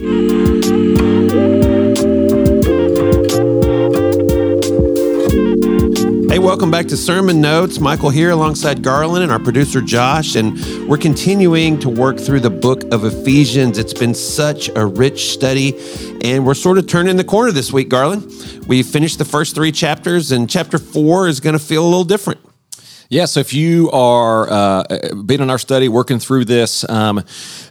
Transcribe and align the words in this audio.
Hey, 0.00 0.06
welcome 6.38 6.70
back 6.70 6.86
to 6.86 6.96
Sermon 6.96 7.42
Notes. 7.42 7.80
Michael 7.80 8.08
here 8.08 8.30
alongside 8.30 8.82
Garland 8.82 9.24
and 9.24 9.30
our 9.30 9.38
producer 9.38 9.82
Josh, 9.82 10.36
and 10.36 10.58
we're 10.88 10.96
continuing 10.96 11.78
to 11.80 11.90
work 11.90 12.18
through 12.18 12.40
the 12.40 12.48
book 12.48 12.84
of 12.84 13.04
Ephesians. 13.04 13.76
It's 13.76 13.92
been 13.92 14.14
such 14.14 14.70
a 14.74 14.86
rich 14.86 15.32
study, 15.32 15.78
and 16.22 16.46
we're 16.46 16.54
sort 16.54 16.78
of 16.78 16.86
turning 16.86 17.16
the 17.18 17.24
corner 17.24 17.52
this 17.52 17.70
week, 17.70 17.90
Garland. 17.90 18.24
We 18.66 18.82
finished 18.82 19.18
the 19.18 19.26
first 19.26 19.54
three 19.54 19.70
chapters, 19.70 20.32
and 20.32 20.48
chapter 20.48 20.78
four 20.78 21.28
is 21.28 21.40
going 21.40 21.58
to 21.58 21.62
feel 21.62 21.84
a 21.84 21.84
little 21.84 22.04
different. 22.04 22.40
Yeah, 23.12 23.24
so 23.24 23.40
if 23.40 23.52
you 23.52 23.90
are 23.90 24.48
uh, 24.48 24.84
been 25.24 25.42
in 25.42 25.50
our 25.50 25.58
study, 25.58 25.88
working 25.88 26.20
through 26.20 26.44
this, 26.44 26.88
um, 26.88 27.24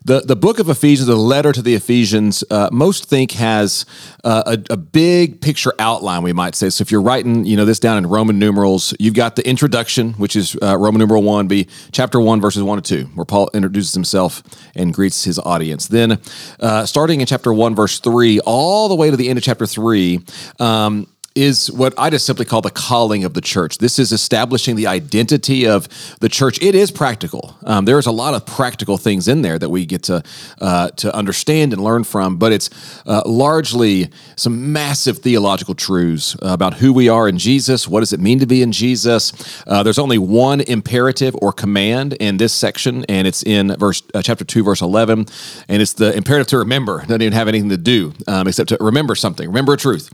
the 0.04 0.19
the 0.19 0.35
book 0.35 0.59
of 0.59 0.67
Ephesians, 0.67 1.07
the 1.07 1.15
letter 1.15 1.54
to 1.54 1.61
the 1.61 1.75
Ephesians, 1.75 2.43
uh, 2.51 2.67
most 2.73 3.05
think 3.05 3.31
has 3.31 3.86
uh, 4.25 4.43
a, 4.45 4.73
a, 4.73 4.75
big 4.75 5.39
picture 5.39 5.71
outline. 5.79 6.23
We 6.23 6.33
might 6.33 6.55
say. 6.55 6.69
So 6.69 6.81
if 6.81 6.91
you're 6.91 7.01
writing, 7.01 7.45
you 7.45 7.55
know, 7.55 7.64
this 7.64 7.79
down 7.79 7.97
in 7.97 8.07
Roman 8.07 8.37
numerals, 8.37 8.93
you've 9.00 9.14
got 9.14 9.37
the 9.37 9.47
introduction, 9.47 10.11
which 10.15 10.36
is 10.36 10.57
uh, 10.61 10.78
Roman 10.78 11.00
numeral 11.00 11.23
one, 11.23 11.47
be 11.47 11.69
chapter 11.93 12.19
one, 12.19 12.42
verses 12.42 12.61
one 12.61 12.81
to 12.81 12.81
two, 12.81 13.09
where 13.15 13.23
Paul 13.23 13.50
introduces 13.53 13.93
himself 13.93 14.43
and 14.75 14.93
greets 14.93 15.23
his 15.23 15.39
audience. 15.39 15.87
Then, 15.87 16.19
uh, 16.59 16.86
starting 16.86 17.21
in 17.21 17.28
chapter 17.28 17.53
one, 17.53 17.75
verse 17.75 18.01
three, 18.01 18.42
all 18.42 18.89
the 18.89 18.95
way 18.95 19.09
to 19.09 19.15
the 19.15 19.29
end 19.29 19.37
of 19.37 19.43
chapter 19.45 19.65
three. 19.65 20.19
Um, 20.59 21.07
is 21.42 21.71
what 21.71 21.93
I 21.98 22.10
just 22.10 22.25
simply 22.25 22.46
call 22.46 22.61
the 22.61 22.71
calling 22.71 23.24
of 23.24 23.34
the 23.34 23.42
church. 23.42 23.78
This 23.78 24.00
is 24.00 24.11
establishing 24.11 24.75
the 24.75 24.88
identity 24.88 25.68
of 25.68 25.88
the 26.20 26.29
church. 26.29 26.62
It 26.62 26.75
is 26.75 26.92
practical. 26.92 27.56
Um, 27.64 27.86
there's 27.86 28.07
a 28.07 28.12
lot 28.12 28.34
of 28.34 28.46
practical 28.46 28.98
things 28.98 29.28
in 29.28 29.42
there 29.42 29.57
that 29.60 29.70
we 29.70 29.86
get 29.86 30.04
to 30.04 30.24
uh, 30.62 30.89
to 30.98 31.15
understand 31.15 31.74
and 31.74 31.84
learn 31.84 32.03
from, 32.03 32.38
but 32.38 32.52
it's 32.52 32.70
uh, 33.06 33.22
largely 33.25 34.09
some 34.36 34.73
massive 34.73 35.20
theological 35.20 35.75
truths 35.75 36.36
about 36.42 36.73
who 36.81 36.92
we 36.92 37.09
are 37.09 37.30
in 37.30 37.38
Jesus. 37.38 37.88
What 37.88 38.02
does 38.02 38.14
it 38.14 38.20
mean 38.20 38.40
to 38.40 38.46
be 38.46 38.62
in 38.62 38.72
Jesus? 38.72 39.31
Uh, 39.66 39.84
there's 39.84 40.00
only 40.00 40.18
one 40.18 40.62
imperative 40.62 41.36
or 41.42 41.53
command 41.53 42.14
in 42.20 42.38
this 42.38 42.53
section, 42.53 43.06
and 43.08 43.28
it's 43.28 43.44
in 43.44 43.76
verse 43.78 44.03
uh, 44.14 44.22
chapter 44.22 44.46
two, 44.46 44.64
verse 44.64 44.81
eleven, 44.81 45.26
and 45.68 45.81
it's 45.81 45.94
the 45.94 46.14
imperative 46.16 46.48
to 46.48 46.58
remember. 46.58 47.02
It 47.02 47.08
doesn't 47.08 47.22
even 47.22 47.34
have 47.34 47.48
anything 47.48 47.70
to 47.70 47.78
do 47.78 48.14
um, 48.28 48.48
except 48.48 48.70
to 48.70 48.78
remember 48.80 49.16
something, 49.16 49.48
remember 49.48 49.74
a 49.74 49.78
truth, 49.78 50.09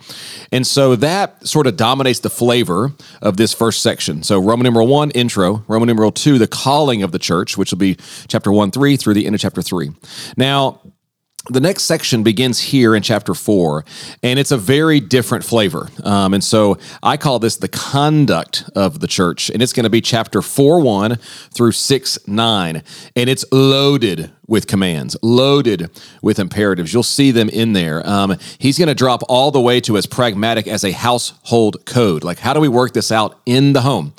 and 0.51 0.67
so 0.67 0.95
that 0.97 1.14
sort 1.43 1.67
of 1.67 1.77
dominates 1.77 2.19
the 2.19 2.29
flavor 2.29 2.91
of 3.21 3.37
this 3.37 3.53
first 3.53 3.81
section. 3.81 4.23
So, 4.23 4.39
Roman 4.39 4.63
numeral 4.63 4.87
one, 4.87 5.11
intro. 5.11 5.63
Roman 5.67 5.87
numeral 5.87 6.11
two, 6.11 6.37
the 6.37 6.47
calling 6.47 7.03
of 7.03 7.11
the 7.11 7.19
church, 7.19 7.57
which 7.57 7.71
will 7.71 7.77
be 7.79 7.97
chapter 8.27 8.51
one, 8.51 8.71
three 8.71 8.97
through 8.97 9.13
the 9.13 9.25
end 9.25 9.35
of 9.35 9.41
chapter 9.41 9.61
three. 9.61 9.91
Now, 10.37 10.81
the 11.47 11.59
next 11.59 11.83
section 11.83 12.23
begins 12.23 12.59
here 12.59 12.95
in 12.95 13.03
chapter 13.03 13.35
four, 13.35 13.85
and 14.23 14.39
it's 14.39 14.51
a 14.51 14.57
very 14.57 14.99
different 14.99 15.43
flavor. 15.43 15.89
Um, 16.03 16.33
and 16.33 16.43
so 16.43 16.79
I 17.03 17.17
call 17.17 17.37
this 17.37 17.57
the 17.57 17.67
conduct 17.67 18.63
of 18.75 18.99
the 18.99 19.07
church, 19.07 19.51
and 19.51 19.61
it's 19.61 19.73
going 19.73 19.83
to 19.83 19.89
be 19.91 20.01
chapter 20.01 20.41
four 20.41 20.79
one 20.81 21.17
through 21.53 21.73
six 21.73 22.17
nine, 22.27 22.81
and 23.15 23.29
it's 23.29 23.45
loaded 23.51 24.31
with 24.47 24.67
commands, 24.67 25.15
loaded 25.21 25.89
with 26.21 26.39
imperatives. 26.39 26.93
You'll 26.93 27.03
see 27.03 27.31
them 27.31 27.49
in 27.49 27.73
there. 27.73 28.07
Um, 28.07 28.37
he's 28.59 28.77
going 28.77 28.87
to 28.87 28.95
drop 28.95 29.23
all 29.27 29.51
the 29.51 29.61
way 29.61 29.79
to 29.81 29.97
as 29.97 30.05
pragmatic 30.05 30.67
as 30.67 30.83
a 30.83 30.91
household 30.91 31.85
code. 31.85 32.23
Like, 32.23 32.39
how 32.39 32.53
do 32.53 32.59
we 32.59 32.67
work 32.67 32.93
this 32.93 33.11
out 33.11 33.39
in 33.45 33.73
the 33.73 33.81
home? 33.81 34.13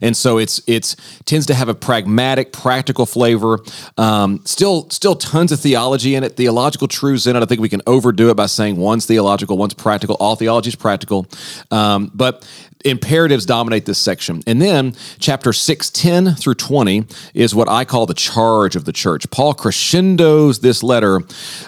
And 0.00 0.16
so 0.16 0.38
it's 0.38 0.60
it's 0.66 0.96
tends 1.24 1.46
to 1.46 1.54
have 1.54 1.68
a 1.68 1.74
pragmatic, 1.74 2.52
practical 2.52 3.06
flavor. 3.06 3.60
Um, 3.98 4.40
still, 4.44 4.88
still 4.90 5.14
tons 5.14 5.52
of 5.52 5.60
theology 5.60 6.14
in 6.14 6.24
it, 6.24 6.36
theological 6.36 6.88
truths 6.88 7.26
in 7.26 7.36
it. 7.36 7.42
I 7.42 7.46
think 7.46 7.60
we 7.60 7.68
can 7.68 7.82
overdo 7.86 8.30
it 8.30 8.34
by 8.34 8.46
saying 8.46 8.76
one's 8.76 9.06
theological, 9.06 9.56
one's 9.56 9.74
practical. 9.74 10.16
All 10.20 10.36
theology 10.36 10.68
is 10.68 10.76
practical, 10.76 11.26
um, 11.70 12.10
but 12.14 12.46
imperatives 12.84 13.46
dominate 13.46 13.86
this 13.86 13.98
section. 13.98 14.42
And 14.46 14.60
then 14.60 14.94
chapter 15.18 15.52
6, 15.52 15.90
10 15.90 16.34
through 16.34 16.54
20 16.54 17.06
is 17.34 17.54
what 17.54 17.68
I 17.68 17.84
call 17.84 18.06
the 18.06 18.14
charge 18.14 18.76
of 18.76 18.84
the 18.84 18.92
church. 18.92 19.30
Paul 19.30 19.54
crescendos 19.54 20.60
this 20.60 20.82
letter 20.82 21.20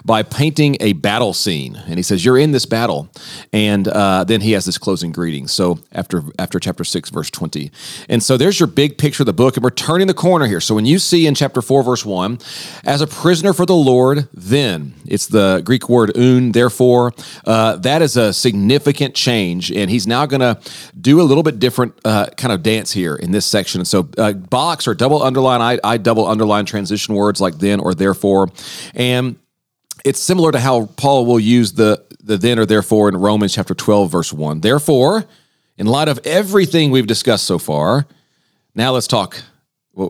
by 0.05 0.23
painting 0.23 0.77
a 0.81 0.93
battle 0.95 1.33
scene. 1.33 1.77
And 1.87 1.97
he 1.97 2.03
says, 2.03 2.25
You're 2.25 2.39
in 2.39 2.53
this 2.53 2.67
battle. 2.67 3.09
And 3.53 3.89
uh, 3.89 4.25
then 4.25 4.41
he 4.41 4.53
has 4.53 4.65
this 4.65 4.79
closing 4.79 5.13
greeting. 5.13 5.49
So 5.49 5.79
after, 5.93 6.23
after 6.39 6.59
chapter 6.59 6.85
6, 6.85 7.11
verse 7.11 7.31
20. 7.31 7.71
And 8.09 8.23
so 8.23 8.37
there's 8.37 8.59
your 8.59 8.67
big 8.67 8.99
picture 8.99 9.23
of 9.23 9.27
the 9.27 9.33
book. 9.33 9.57
And 9.57 9.65
we're 9.65 9.71
turning 9.71 10.07
the 10.07 10.15
corner 10.15 10.47
here. 10.47 10.61
So 10.61 10.75
when 10.75 10.87
you 10.87 10.99
see 10.99 11.27
in 11.27 11.35
chapter 11.35 11.63
4, 11.63 11.83
verse 11.83 12.05
1, 12.05 12.39
as 12.85 13.01
a 13.01 13.07
prisoner 13.07 13.53
for 13.53 13.67
the 13.67 13.75
Lord, 13.75 14.29
then, 14.33 14.95
it's 15.07 15.27
the 15.27 15.63
Greek 15.65 15.89
word 15.89 16.17
oun, 16.17 16.53
therefore, 16.53 17.13
uh, 17.47 17.77
that 17.77 18.03
is 18.03 18.17
a 18.17 18.33
significant 18.33 19.15
change. 19.15 19.71
And 19.71 19.91
he's 19.91 20.07
now 20.07 20.27
going 20.27 20.41
to 20.41 20.59
do 21.05 21.21
a 21.21 21.23
little 21.23 21.43
bit 21.43 21.59
different 21.59 21.95
uh, 22.05 22.27
kind 22.37 22.51
of 22.51 22.63
dance 22.63 22.91
here 22.91 23.15
in 23.15 23.31
this 23.31 23.45
section. 23.45 23.85
So, 23.85 24.09
uh, 24.17 24.33
box 24.33 24.89
or 24.89 24.95
double 24.95 25.23
underline, 25.23 25.61
I, 25.61 25.79
I 25.85 25.99
double 25.99 26.27
underline 26.27 26.65
transition 26.65 27.15
words 27.15 27.43
like 27.43 27.59
then 27.59 27.79
or 27.79 27.95
therefore. 27.95 28.49
And 28.95 29.37
it's 30.05 30.19
similar 30.19 30.51
to 30.51 30.59
how 30.59 30.87
Paul 30.97 31.27
will 31.27 31.39
use 31.39 31.75
the, 31.75 32.03
the 32.21 32.39
then 32.39 32.59
or 32.59 32.65
therefore 32.65 33.11
in 33.11 33.19
Romans 33.19 33.55
chapter 33.55 33.75
12, 33.75 34.11
verse 34.11 34.33
1. 34.33 34.63
Therefore, 34.63 35.27
in 35.77 35.87
light 35.87 36.09
of 36.09 36.19
everything 36.25 36.91
we've 36.91 37.07
discussed 37.07 37.45
so 37.45 37.59
far, 37.59 38.07
now 38.75 38.93
let's 38.93 39.07
talk 39.07 39.43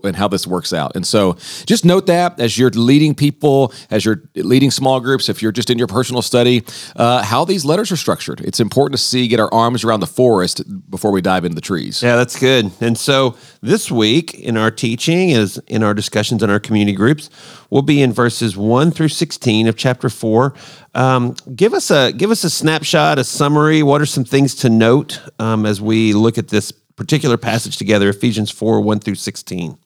and 0.05 0.17
how 0.17 0.29
this 0.29 0.47
works 0.47 0.73
out. 0.73 0.97
And 0.97 1.07
so 1.07 1.35
just 1.67 1.85
note 1.85 2.07
that 2.07 2.41
as 2.41 2.59
you're 2.59 2.71
leading 2.71 3.15
people, 3.15 3.73
as 3.91 4.05
you're 4.05 4.23
leading 4.35 4.71
small 4.71 5.01
groups, 5.01 5.29
if 5.29 5.43
you're 5.43 5.53
just 5.53 5.71
in 5.71 5.79
your 5.79 5.87
personal 5.87 6.23
study, 6.23 6.65
uh, 6.97 7.23
how 7.23 7.45
these 7.45 7.65
letters 7.65 7.93
are 7.93 7.97
structured. 7.97 8.41
It's 8.41 8.61
important 8.61 8.99
to 8.99 9.05
see, 9.05 9.29
get 9.29 9.41
our 9.41 9.53
arms 9.53 9.85
around 9.85 10.01
the 10.01 10.07
forest 10.07 10.63
before 10.91 11.11
we 11.11 11.21
dive 11.21 11.45
into 11.45 11.55
the 11.55 11.61
trees. 11.61 12.03
Yeah, 12.03 12.17
that's 12.17 12.39
good. 12.39 12.71
And 12.81 12.97
so 12.97 13.37
this 13.61 13.91
week 13.91 14.35
in 14.35 14.57
our 14.57 14.71
teaching, 14.71 15.31
is 15.31 15.59
in 15.67 15.83
our 15.83 15.95
discussions 15.95 16.43
in 16.43 16.51
our 16.51 16.61
community 16.61 16.97
groups, 16.97 17.31
we'll 17.71 17.83
be 17.83 18.03
in 18.03 18.13
verses 18.13 18.57
1 18.57 18.91
through 18.91 19.09
16 19.09 19.69
of 19.69 19.77
chapter 19.77 20.09
4. 20.09 20.55
Um, 20.95 21.35
give 21.55 21.75
us 21.75 21.91
a 21.91 22.13
give 22.13 22.31
us 22.31 22.45
a 22.45 22.51
snapshot, 22.51 23.19
a 23.19 23.25
summary. 23.25 23.83
What 23.83 24.01
are 24.01 24.07
some 24.07 24.25
things 24.25 24.55
to 24.57 24.71
note 24.71 25.21
um, 25.39 25.67
as 25.67 25.81
we 25.81 26.13
look 26.13 26.39
at 26.39 26.49
this 26.49 26.73
particular 26.97 27.37
passage 27.37 27.77
together, 27.77 28.09
Ephesians 28.09 28.51
4 28.51 28.81
1 28.81 29.01
through 29.01 29.17
16? 29.17 29.79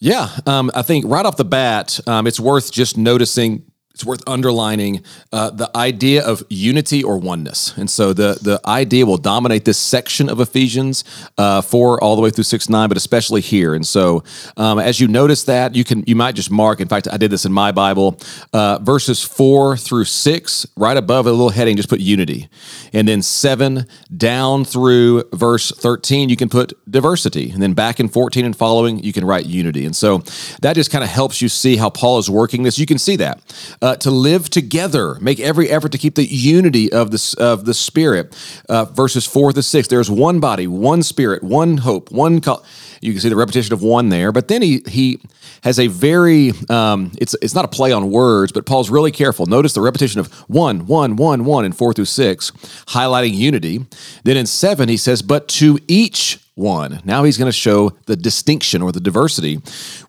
Yeah, 0.00 0.28
um, 0.46 0.70
I 0.74 0.82
think 0.82 1.04
right 1.08 1.26
off 1.26 1.36
the 1.36 1.44
bat, 1.44 1.98
um, 2.06 2.26
it's 2.26 2.38
worth 2.38 2.70
just 2.70 2.96
noticing 2.96 3.64
it's 3.98 4.04
worth 4.04 4.22
underlining 4.28 5.02
uh, 5.32 5.50
the 5.50 5.68
idea 5.76 6.24
of 6.24 6.44
unity 6.48 7.02
or 7.02 7.18
oneness. 7.18 7.76
And 7.76 7.90
so 7.90 8.12
the, 8.12 8.38
the 8.40 8.60
idea 8.64 9.04
will 9.04 9.16
dominate 9.16 9.64
this 9.64 9.76
section 9.76 10.28
of 10.28 10.38
Ephesians 10.38 11.02
uh, 11.36 11.62
4 11.62 12.00
all 12.00 12.14
the 12.14 12.22
way 12.22 12.30
through 12.30 12.44
6 12.44 12.68
9, 12.68 12.88
but 12.88 12.96
especially 12.96 13.40
here. 13.40 13.74
And 13.74 13.84
so 13.84 14.22
um, 14.56 14.78
as 14.78 15.00
you 15.00 15.08
notice 15.08 15.42
that, 15.44 15.74
you 15.74 15.82
can 15.82 16.04
you 16.06 16.14
might 16.14 16.36
just 16.36 16.48
mark, 16.48 16.80
in 16.80 16.86
fact, 16.86 17.08
I 17.10 17.16
did 17.16 17.32
this 17.32 17.44
in 17.44 17.52
my 17.52 17.72
Bible, 17.72 18.20
uh, 18.52 18.78
verses 18.80 19.20
4 19.20 19.76
through 19.76 20.04
6, 20.04 20.66
right 20.76 20.96
above 20.96 21.26
a 21.26 21.32
little 21.32 21.50
heading, 21.50 21.76
just 21.76 21.88
put 21.88 21.98
unity. 21.98 22.48
And 22.92 23.08
then 23.08 23.20
7 23.20 23.84
down 24.16 24.64
through 24.64 25.24
verse 25.32 25.72
13, 25.72 26.28
you 26.28 26.36
can 26.36 26.48
put 26.48 26.72
diversity. 26.88 27.50
And 27.50 27.60
then 27.60 27.72
back 27.72 27.98
in 27.98 28.08
14 28.08 28.44
and 28.44 28.54
following, 28.54 29.02
you 29.02 29.12
can 29.12 29.24
write 29.24 29.46
unity. 29.46 29.84
And 29.84 29.96
so 29.96 30.18
that 30.62 30.74
just 30.74 30.92
kind 30.92 31.02
of 31.02 31.10
helps 31.10 31.42
you 31.42 31.48
see 31.48 31.74
how 31.74 31.90
Paul 31.90 32.20
is 32.20 32.30
working 32.30 32.62
this. 32.62 32.78
You 32.78 32.86
can 32.86 32.98
see 32.98 33.16
that 33.16 33.42
uh, 33.88 33.96
to 33.96 34.10
live 34.10 34.50
together, 34.50 35.14
make 35.20 35.40
every 35.40 35.70
effort 35.70 35.92
to 35.92 35.98
keep 35.98 36.14
the 36.14 36.26
unity 36.26 36.92
of 36.92 37.10
the 37.10 37.34
of 37.38 37.64
the 37.64 37.72
Spirit. 37.72 38.36
Uh, 38.68 38.84
verses 38.84 39.24
four 39.24 39.52
to 39.52 39.62
six. 39.62 39.88
There's 39.88 40.10
one 40.10 40.40
body, 40.40 40.66
one 40.66 41.02
Spirit, 41.02 41.42
one 41.42 41.78
hope, 41.78 42.10
one. 42.10 42.40
Co- 42.40 42.62
you 43.00 43.12
can 43.12 43.20
see 43.20 43.30
the 43.30 43.36
repetition 43.36 43.72
of 43.72 43.82
one 43.82 44.10
there, 44.10 44.30
but 44.30 44.48
then 44.48 44.60
he 44.60 44.82
he 44.86 45.20
has 45.62 45.78
a 45.78 45.86
very 45.86 46.52
um, 46.68 47.12
it's 47.18 47.34
it's 47.40 47.54
not 47.54 47.64
a 47.64 47.68
play 47.68 47.92
on 47.92 48.10
words, 48.10 48.52
but 48.52 48.66
Paul's 48.66 48.90
really 48.90 49.10
careful. 49.10 49.46
Notice 49.46 49.72
the 49.72 49.80
repetition 49.80 50.20
of 50.20 50.30
one, 50.48 50.86
one, 50.86 51.16
one, 51.16 51.46
one 51.46 51.64
in 51.64 51.72
four 51.72 51.94
through 51.94 52.04
six, 52.04 52.50
highlighting 52.88 53.34
unity. 53.34 53.86
Then 54.24 54.36
in 54.36 54.46
seven 54.46 54.90
he 54.90 54.98
says, 54.98 55.22
"But 55.22 55.48
to 55.48 55.78
each 55.88 56.40
one. 56.58 57.00
Now 57.04 57.24
he's 57.24 57.38
going 57.38 57.50
to 57.50 57.56
show 57.56 57.90
the 58.06 58.16
distinction 58.16 58.82
or 58.82 58.92
the 58.92 59.00
diversity 59.00 59.60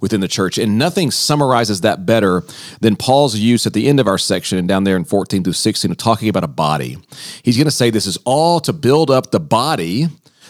within 0.01 0.19
the 0.19 0.28
church. 0.28 0.57
And 0.57 0.78
nothing 0.78 1.12
summarizes 1.12 1.81
that 1.81 2.06
better 2.06 2.44
than 2.81 2.96
Paul's 2.96 3.38
use 3.38 3.66
at 3.68 3.74
the 3.74 3.88
end 3.88 4.00
of 4.00 4.07
our 4.07 4.18
section 4.18 4.57
and 4.57 4.68
down 4.68 4.84
there 4.84 4.98
in 4.98 5.06
14 5.06 5.44
through 5.44 5.54
16 5.54 5.92
of 5.92 5.98
talking 5.98 6.28
about 6.28 6.44
a 6.44 6.48
body. 6.48 6.98
He's 7.44 7.56
going 7.56 7.66
to 7.66 7.72
say 7.72 7.90
this 7.90 8.07
is 8.07 8.18
all 8.25 8.60
to 8.62 8.74
build 8.74 9.12
up 9.12 9.31
the 9.31 9.40
body 9.40 10.07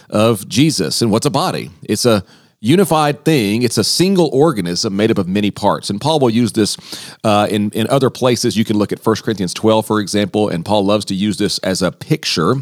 of 0.10 0.48
Jesus. 0.48 1.01
And 1.01 1.12
what's 1.12 1.25
a 1.25 1.31
body? 1.31 1.69
It's 1.84 2.06
a 2.06 2.24
unified 2.62 3.24
thing. 3.24 3.62
It's 3.62 3.78
a 3.78 3.84
single 3.84 4.30
organism 4.34 4.95
made 4.95 5.12
up 5.12 5.18
of 5.18 5.28
many 5.28 5.52
parts. 5.52 5.90
And 5.90 6.02
Paul 6.02 6.19
will 6.19 6.30
use 6.30 6.54
this 6.54 6.78
uh, 7.24 7.48
in, 7.50 7.69
in 7.72 7.88
other 7.90 8.10
places. 8.10 8.57
You 8.57 8.66
can 8.66 8.78
look 8.78 8.92
at 8.92 9.06
1 9.06 9.16
Corinthians 9.18 9.54
12, 9.54 9.86
for 9.86 10.00
example, 10.00 10.50
and 10.50 10.66
Paul 10.66 10.86
loves 10.86 11.06
to 11.06 11.16
use 11.16 11.38
this 11.38 11.57
as 11.60 11.81
a 11.81 11.92
picture 11.92 12.56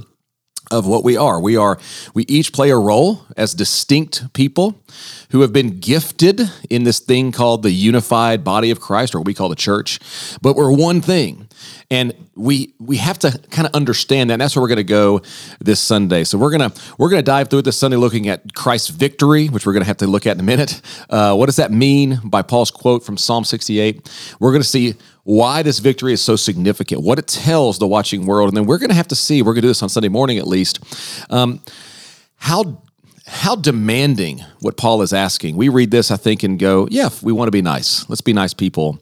of 0.71 0.85
what 0.85 1.03
we 1.03 1.17
are. 1.17 1.39
We 1.39 1.55
are 1.55 1.77
we 2.13 2.25
each 2.27 2.53
play 2.53 2.69
a 2.69 2.77
role 2.77 3.25
as 3.35 3.53
distinct 3.53 4.33
people 4.33 4.81
who 5.31 5.41
have 5.41 5.53
been 5.53 5.79
gifted 5.79 6.41
in 6.69 6.83
this 6.83 6.99
thing 6.99 7.31
called 7.31 7.63
the 7.63 7.71
unified 7.71 8.43
body 8.43 8.71
of 8.71 8.79
Christ 8.79 9.15
or 9.15 9.19
what 9.19 9.27
we 9.27 9.33
call 9.33 9.49
the 9.49 9.55
church, 9.55 9.99
but 10.41 10.55
we're 10.55 10.71
one 10.71 11.01
thing. 11.01 11.46
And 11.89 12.13
we 12.35 12.73
we 12.79 12.97
have 12.97 13.19
to 13.19 13.39
kind 13.49 13.67
of 13.67 13.73
understand 13.73 14.29
that. 14.29 14.35
And 14.35 14.41
that's 14.41 14.55
where 14.55 14.61
we're 14.61 14.69
going 14.69 14.77
to 14.77 14.83
go 14.83 15.21
this 15.59 15.79
Sunday. 15.79 16.23
So 16.23 16.37
we're 16.37 16.51
gonna 16.51 16.73
we're 16.97 17.09
gonna 17.09 17.21
dive 17.21 17.49
through 17.49 17.59
it 17.59 17.65
this 17.65 17.77
Sunday, 17.77 17.97
looking 17.97 18.27
at 18.27 18.53
Christ's 18.53 18.89
victory, 18.89 19.47
which 19.47 19.65
we're 19.65 19.73
going 19.73 19.83
to 19.83 19.87
have 19.87 19.97
to 19.97 20.07
look 20.07 20.25
at 20.27 20.35
in 20.35 20.39
a 20.41 20.43
minute. 20.43 20.81
Uh, 21.09 21.35
what 21.35 21.45
does 21.47 21.57
that 21.57 21.71
mean 21.71 22.19
by 22.23 22.41
Paul's 22.41 22.71
quote 22.71 23.03
from 23.03 23.17
Psalm 23.17 23.43
68? 23.43 24.35
We're 24.39 24.51
going 24.51 24.61
to 24.61 24.67
see 24.67 24.95
why 25.23 25.61
this 25.61 25.79
victory 25.79 26.13
is 26.13 26.21
so 26.21 26.35
significant, 26.35 27.01
what 27.01 27.19
it 27.19 27.27
tells 27.27 27.79
the 27.79 27.87
watching 27.87 28.25
world, 28.25 28.49
and 28.49 28.55
then 28.55 28.65
we're 28.65 28.77
going 28.77 28.89
to 28.89 28.95
have 28.95 29.09
to 29.09 29.15
see. 29.15 29.41
We're 29.41 29.53
going 29.53 29.55
to 29.55 29.61
do 29.63 29.67
this 29.67 29.83
on 29.83 29.89
Sunday 29.89 30.09
morning 30.09 30.37
at 30.37 30.47
least. 30.47 30.79
Um, 31.29 31.61
how 32.37 32.81
how 33.27 33.55
demanding 33.55 34.39
what 34.61 34.77
Paul 34.77 35.01
is 35.01 35.11
asking. 35.11 35.57
We 35.57 35.67
read 35.67 35.91
this, 35.91 36.11
I 36.11 36.17
think, 36.17 36.43
and 36.43 36.57
go, 36.57 36.87
yeah, 36.89 37.09
we 37.21 37.33
want 37.33 37.47
to 37.47 37.51
be 37.51 37.61
nice. 37.61 38.09
Let's 38.09 38.21
be 38.21 38.31
nice 38.31 38.53
people. 38.53 38.99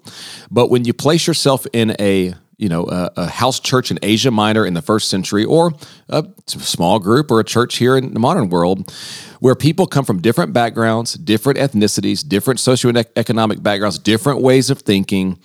But 0.50 0.72
when 0.72 0.84
you 0.84 0.94
place 0.94 1.28
yourself 1.28 1.68
in 1.74 1.96
a 2.00 2.34
you 2.58 2.70
know 2.70 2.86
a, 2.88 3.12
a, 3.18 3.28
house 3.28 3.60
church 3.60 3.92
in 3.92 4.00
Asia 4.02 4.32
Minor 4.32 4.66
in 4.66 4.74
the 4.74 4.82
first 4.82 5.10
century, 5.10 5.44
or 5.44 5.74
a 6.10 6.26
small 6.48 7.00
group, 7.00 7.32
or 7.32 7.40
a 7.40 7.44
church 7.44 7.78
here 7.78 7.98
in 7.98 8.14
the 8.14 8.20
modern 8.20 8.50
world, 8.50 8.92
where 9.40 9.56
people 9.56 9.88
come 9.88 10.06
from 10.06 10.22
different 10.22 10.54
backgrounds, 10.54 11.14
different 11.14 11.60
ethnicities, 11.60 12.28
different 12.28 12.60
socioeconomic 12.60 13.62
backgrounds, 13.62 14.00
different 14.00 14.42
ways 14.42 14.70
of 14.70 14.80
thinking, 14.82 15.38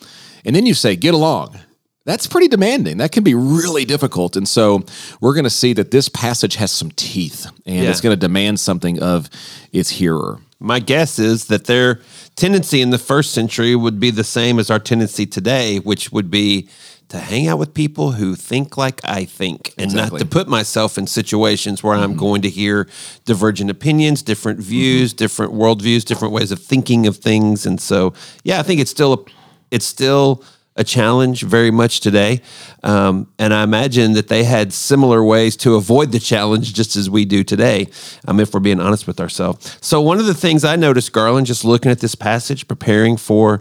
and 0.44 0.54
then 0.54 0.66
you 0.66 0.74
say, 0.74 0.96
"Get 0.96 1.14
along." 1.14 1.58
That's 2.06 2.26
pretty 2.26 2.48
demanding. 2.48 2.96
That 2.96 3.12
can 3.12 3.24
be 3.24 3.34
really 3.34 3.84
difficult. 3.84 4.34
And 4.34 4.48
so 4.48 4.82
we're 5.20 5.34
going 5.34 5.44
to 5.44 5.50
see 5.50 5.74
that 5.74 5.90
this 5.90 6.08
passage 6.08 6.56
has 6.56 6.72
some 6.72 6.90
teeth 6.92 7.46
and 7.66 7.84
yeah. 7.84 7.90
it's 7.90 8.00
going 8.00 8.12
to 8.12 8.18
demand 8.18 8.58
something 8.58 9.02
of 9.02 9.28
its 9.70 9.90
hearer. 9.90 10.38
My 10.58 10.78
guess 10.78 11.18
is 11.18 11.46
that 11.46 11.66
their 11.66 12.00
tendency 12.36 12.82
in 12.82 12.90
the 12.90 12.98
first 12.98 13.32
century 13.32 13.74
would 13.74 14.00
be 14.00 14.10
the 14.10 14.24
same 14.24 14.58
as 14.58 14.70
our 14.70 14.78
tendency 14.78 15.26
today, 15.26 15.78
which 15.78 16.10
would 16.10 16.30
be 16.30 16.68
to 17.10 17.18
hang 17.18 17.48
out 17.48 17.58
with 17.58 17.74
people 17.74 18.12
who 18.12 18.34
think 18.36 18.76
like 18.76 19.00
I 19.04 19.24
think 19.24 19.74
and 19.76 19.86
exactly. 19.86 20.18
not 20.18 20.24
to 20.24 20.30
put 20.30 20.48
myself 20.48 20.96
in 20.96 21.06
situations 21.06 21.82
where 21.82 21.94
mm-hmm. 21.94 22.04
I'm 22.04 22.16
going 22.16 22.42
to 22.42 22.50
hear 22.50 22.88
divergent 23.24 23.68
opinions, 23.68 24.22
different 24.22 24.60
views, 24.60 25.10
mm-hmm. 25.10 25.18
different 25.18 25.52
worldviews, 25.52 26.04
different 26.04 26.32
ways 26.32 26.52
of 26.52 26.62
thinking 26.62 27.06
of 27.06 27.16
things. 27.16 27.66
And 27.66 27.80
so, 27.80 28.14
yeah, 28.44 28.60
I 28.60 28.62
think 28.62 28.80
it's 28.80 28.92
still, 28.92 29.12
a, 29.12 29.30
it's 29.70 29.86
still, 29.86 30.44
a 30.76 30.84
challenge 30.84 31.42
very 31.42 31.70
much 31.70 32.00
today. 32.00 32.40
Um, 32.84 33.28
and 33.38 33.52
I 33.52 33.64
imagine 33.64 34.12
that 34.12 34.28
they 34.28 34.44
had 34.44 34.72
similar 34.72 35.22
ways 35.22 35.56
to 35.58 35.74
avoid 35.74 36.12
the 36.12 36.20
challenge 36.20 36.72
just 36.72 36.96
as 36.96 37.10
we 37.10 37.24
do 37.24 37.42
today, 37.42 37.88
um, 38.26 38.40
if 38.40 38.54
we're 38.54 38.60
being 38.60 38.80
honest 38.80 39.06
with 39.06 39.20
ourselves. 39.20 39.76
So, 39.82 40.00
one 40.00 40.18
of 40.18 40.26
the 40.26 40.32
things 40.32 40.64
I 40.64 40.76
noticed, 40.76 41.12
Garland, 41.12 41.48
just 41.48 41.64
looking 41.64 41.90
at 41.90 41.98
this 41.98 42.14
passage, 42.14 42.68
preparing 42.68 43.16
for 43.16 43.60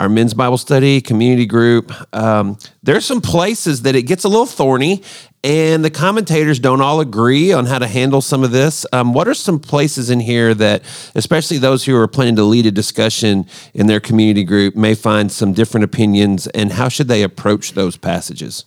our 0.00 0.08
men's 0.08 0.34
Bible 0.34 0.58
study, 0.58 1.00
community 1.00 1.46
group, 1.46 1.92
um, 2.14 2.58
there's 2.82 3.04
some 3.04 3.20
places 3.20 3.82
that 3.82 3.94
it 3.94 4.02
gets 4.02 4.24
a 4.24 4.28
little 4.28 4.46
thorny 4.46 5.02
and 5.44 5.84
the 5.84 5.90
commentators 5.90 6.58
don't 6.58 6.80
all 6.80 7.00
agree 7.00 7.52
on 7.52 7.66
how 7.66 7.78
to 7.78 7.86
handle 7.86 8.20
some 8.20 8.42
of 8.42 8.50
this. 8.50 8.84
Um, 8.92 9.14
what 9.14 9.28
are 9.28 9.34
some 9.34 9.58
places 9.58 10.10
in 10.10 10.20
here 10.20 10.54
that, 10.54 10.82
especially 11.14 11.58
those 11.58 11.84
who 11.84 11.96
are 11.96 12.08
planning 12.08 12.36
to 12.36 12.44
lead 12.44 12.66
a 12.66 12.70
discussion 12.70 13.46
in 13.72 13.86
their 13.86 14.00
community 14.00 14.44
group, 14.44 14.76
may 14.76 14.94
find 14.94 15.30
some 15.32 15.52
different 15.52 15.84
opinions, 15.84 16.46
and 16.48 16.72
how 16.72 16.88
should 16.88 17.08
they 17.08 17.22
approach 17.22 17.72
those 17.72 17.96
passages? 17.96 18.64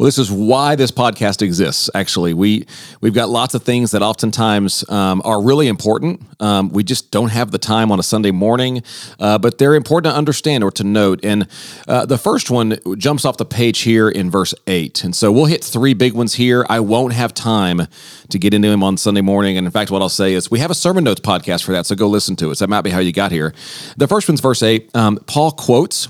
Well, 0.00 0.06
this 0.06 0.16
is 0.16 0.32
why 0.32 0.76
this 0.76 0.90
podcast 0.90 1.42
exists. 1.42 1.90
Actually, 1.94 2.32
we 2.32 2.64
we've 3.02 3.12
got 3.12 3.28
lots 3.28 3.52
of 3.52 3.64
things 3.64 3.90
that 3.90 4.00
oftentimes 4.00 4.82
um, 4.88 5.20
are 5.26 5.42
really 5.42 5.68
important. 5.68 6.22
Um, 6.40 6.70
we 6.70 6.84
just 6.84 7.10
don't 7.10 7.28
have 7.28 7.50
the 7.50 7.58
time 7.58 7.92
on 7.92 7.98
a 8.00 8.02
Sunday 8.02 8.30
morning, 8.30 8.82
uh, 9.18 9.36
but 9.36 9.58
they're 9.58 9.74
important 9.74 10.10
to 10.10 10.16
understand 10.16 10.64
or 10.64 10.70
to 10.70 10.84
note. 10.84 11.22
And 11.22 11.46
uh, 11.86 12.06
the 12.06 12.16
first 12.16 12.50
one 12.50 12.78
jumps 12.96 13.26
off 13.26 13.36
the 13.36 13.44
page 13.44 13.80
here 13.80 14.08
in 14.08 14.30
verse 14.30 14.54
eight, 14.66 15.04
and 15.04 15.14
so 15.14 15.30
we'll 15.30 15.44
hit 15.44 15.62
three 15.62 15.92
big 15.92 16.14
ones 16.14 16.32
here. 16.32 16.64
I 16.70 16.80
won't 16.80 17.12
have 17.12 17.34
time 17.34 17.86
to 18.30 18.38
get 18.38 18.54
into 18.54 18.70
them 18.70 18.82
on 18.82 18.96
Sunday 18.96 19.20
morning, 19.20 19.58
and 19.58 19.66
in 19.66 19.70
fact, 19.70 19.90
what 19.90 20.00
I'll 20.00 20.08
say 20.08 20.32
is 20.32 20.50
we 20.50 20.60
have 20.60 20.70
a 20.70 20.74
sermon 20.74 21.04
notes 21.04 21.20
podcast 21.20 21.62
for 21.62 21.72
that, 21.72 21.84
so 21.84 21.94
go 21.94 22.08
listen 22.08 22.36
to 22.36 22.50
it. 22.52 22.54
So 22.54 22.64
that 22.64 22.70
might 22.70 22.80
be 22.80 22.90
how 22.90 23.00
you 23.00 23.12
got 23.12 23.32
here. 23.32 23.52
The 23.98 24.08
first 24.08 24.30
one's 24.30 24.40
verse 24.40 24.62
eight. 24.62 24.96
Um, 24.96 25.18
Paul 25.26 25.50
quotes 25.50 26.08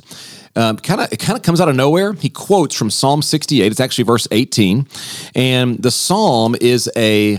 kind 0.54 1.00
of 1.00 1.12
it 1.12 1.18
kind 1.18 1.36
of 1.36 1.42
comes 1.42 1.60
out 1.60 1.68
of 1.68 1.76
nowhere. 1.76 2.12
He 2.12 2.28
quotes 2.28 2.74
from 2.74 2.90
Psalm 2.90 3.22
68. 3.22 3.70
It's 3.70 3.80
actually 3.80 4.04
verse 4.04 4.26
18, 4.30 4.86
and 5.34 5.82
the 5.82 5.90
psalm 5.90 6.56
is 6.60 6.90
a 6.96 7.38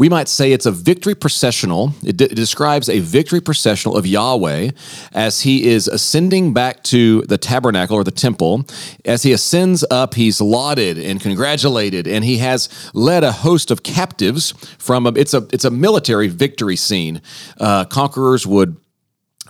we 0.00 0.08
might 0.08 0.28
say 0.28 0.52
it's 0.52 0.64
a 0.64 0.70
victory 0.70 1.14
processional. 1.14 1.92
It, 2.02 2.16
d- 2.16 2.24
it, 2.24 2.34
describes 2.34 2.88
a 2.88 3.00
victory 3.00 3.42
processional 3.42 3.98
of 3.98 4.06
Yahweh 4.06 4.70
as 5.12 5.42
he 5.42 5.68
is 5.68 5.88
ascending 5.88 6.54
back 6.54 6.82
to 6.84 7.20
the 7.22 7.36
tabernacle 7.36 7.96
or 7.96 8.02
the 8.02 8.10
temple. 8.10 8.64
As 9.04 9.24
he 9.24 9.32
ascends 9.34 9.84
up, 9.90 10.14
he's 10.14 10.40
lauded 10.40 10.96
and 10.96 11.20
congratulated, 11.20 12.06
and 12.06 12.24
he 12.24 12.38
has 12.38 12.70
led 12.94 13.24
a 13.24 13.32
host 13.32 13.70
of 13.70 13.82
captives 13.82 14.52
from 14.78 15.06
a, 15.06 15.12
it's 15.12 15.34
a 15.34 15.46
it's 15.52 15.66
a 15.66 15.70
military 15.70 16.28
victory 16.28 16.76
scene. 16.76 17.20
Uh, 17.58 17.84
conquerors 17.84 18.46
would 18.46 18.78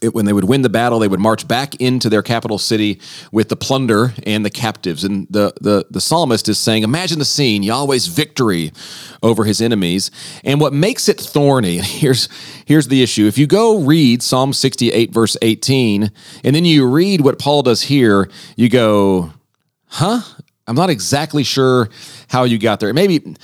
it, 0.00 0.14
when 0.14 0.24
they 0.24 0.32
would 0.32 0.44
win 0.44 0.62
the 0.62 0.68
battle, 0.68 0.98
they 0.98 1.08
would 1.08 1.20
march 1.20 1.46
back 1.46 1.74
into 1.76 2.08
their 2.08 2.22
capital 2.22 2.58
city 2.58 3.00
with 3.32 3.48
the 3.48 3.56
plunder 3.56 4.14
and 4.24 4.44
the 4.44 4.50
captives. 4.50 5.04
And 5.04 5.26
the, 5.30 5.52
the, 5.60 5.86
the 5.90 6.00
psalmist 6.00 6.48
is 6.48 6.58
saying, 6.58 6.82
Imagine 6.82 7.18
the 7.18 7.24
scene 7.24 7.62
Yahweh's 7.62 8.06
victory 8.06 8.72
over 9.22 9.44
his 9.44 9.60
enemies. 9.60 10.10
And 10.44 10.60
what 10.60 10.72
makes 10.72 11.08
it 11.08 11.20
thorny, 11.20 11.78
here's, 11.82 12.28
here's 12.64 12.88
the 12.88 13.02
issue. 13.02 13.26
If 13.26 13.38
you 13.38 13.46
go 13.46 13.80
read 13.80 14.22
Psalm 14.22 14.52
68, 14.52 15.12
verse 15.12 15.36
18, 15.42 16.10
and 16.44 16.56
then 16.56 16.64
you 16.64 16.88
read 16.88 17.20
what 17.20 17.38
Paul 17.38 17.62
does 17.62 17.82
here, 17.82 18.30
you 18.56 18.68
go, 18.68 19.32
Huh? 19.86 20.20
I'm 20.66 20.76
not 20.76 20.88
exactly 20.88 21.42
sure 21.42 21.88
how 22.28 22.44
you 22.44 22.56
got 22.56 22.78
there. 22.78 22.94
Maybe 22.94 23.34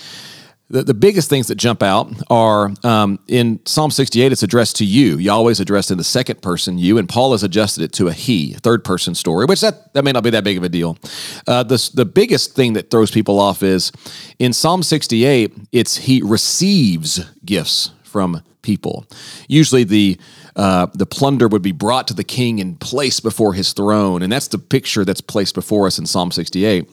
the, 0.68 0.82
the 0.82 0.94
biggest 0.94 1.30
things 1.30 1.46
that 1.46 1.54
jump 1.54 1.82
out 1.82 2.12
are 2.28 2.72
um, 2.82 3.20
in 3.28 3.60
Psalm 3.64 3.90
68, 3.90 4.32
it's 4.32 4.42
addressed 4.42 4.76
to 4.76 4.84
you. 4.84 5.16
Yahweh's 5.16 5.60
addressed 5.60 5.90
in 5.90 5.98
the 5.98 6.04
second 6.04 6.42
person, 6.42 6.76
you, 6.78 6.98
and 6.98 7.08
Paul 7.08 7.32
has 7.32 7.44
adjusted 7.44 7.84
it 7.84 7.92
to 7.94 8.08
a 8.08 8.12
he, 8.12 8.54
third 8.54 8.84
person 8.84 9.14
story, 9.14 9.46
which 9.46 9.60
that, 9.60 9.92
that 9.94 10.02
may 10.02 10.12
not 10.12 10.24
be 10.24 10.30
that 10.30 10.42
big 10.42 10.56
of 10.56 10.64
a 10.64 10.68
deal. 10.68 10.98
Uh, 11.46 11.62
the, 11.62 11.90
the 11.94 12.04
biggest 12.04 12.54
thing 12.54 12.72
that 12.72 12.90
throws 12.90 13.10
people 13.12 13.38
off 13.38 13.62
is 13.62 13.92
in 14.38 14.52
Psalm 14.52 14.82
68, 14.82 15.54
it's 15.70 15.98
he 15.98 16.20
receives 16.22 17.24
gifts 17.44 17.92
from 18.02 18.42
people. 18.62 19.06
Usually 19.48 19.84
the 19.84 20.18
uh, 20.56 20.86
the 20.94 21.04
plunder 21.04 21.48
would 21.48 21.60
be 21.60 21.72
brought 21.72 22.08
to 22.08 22.14
the 22.14 22.24
king 22.24 22.60
and 22.60 22.80
placed 22.80 23.22
before 23.22 23.52
his 23.52 23.74
throne, 23.74 24.22
and 24.22 24.32
that's 24.32 24.48
the 24.48 24.58
picture 24.58 25.04
that's 25.04 25.20
placed 25.20 25.54
before 25.54 25.86
us 25.86 25.98
in 25.98 26.06
Psalm 26.06 26.30
68. 26.30 26.88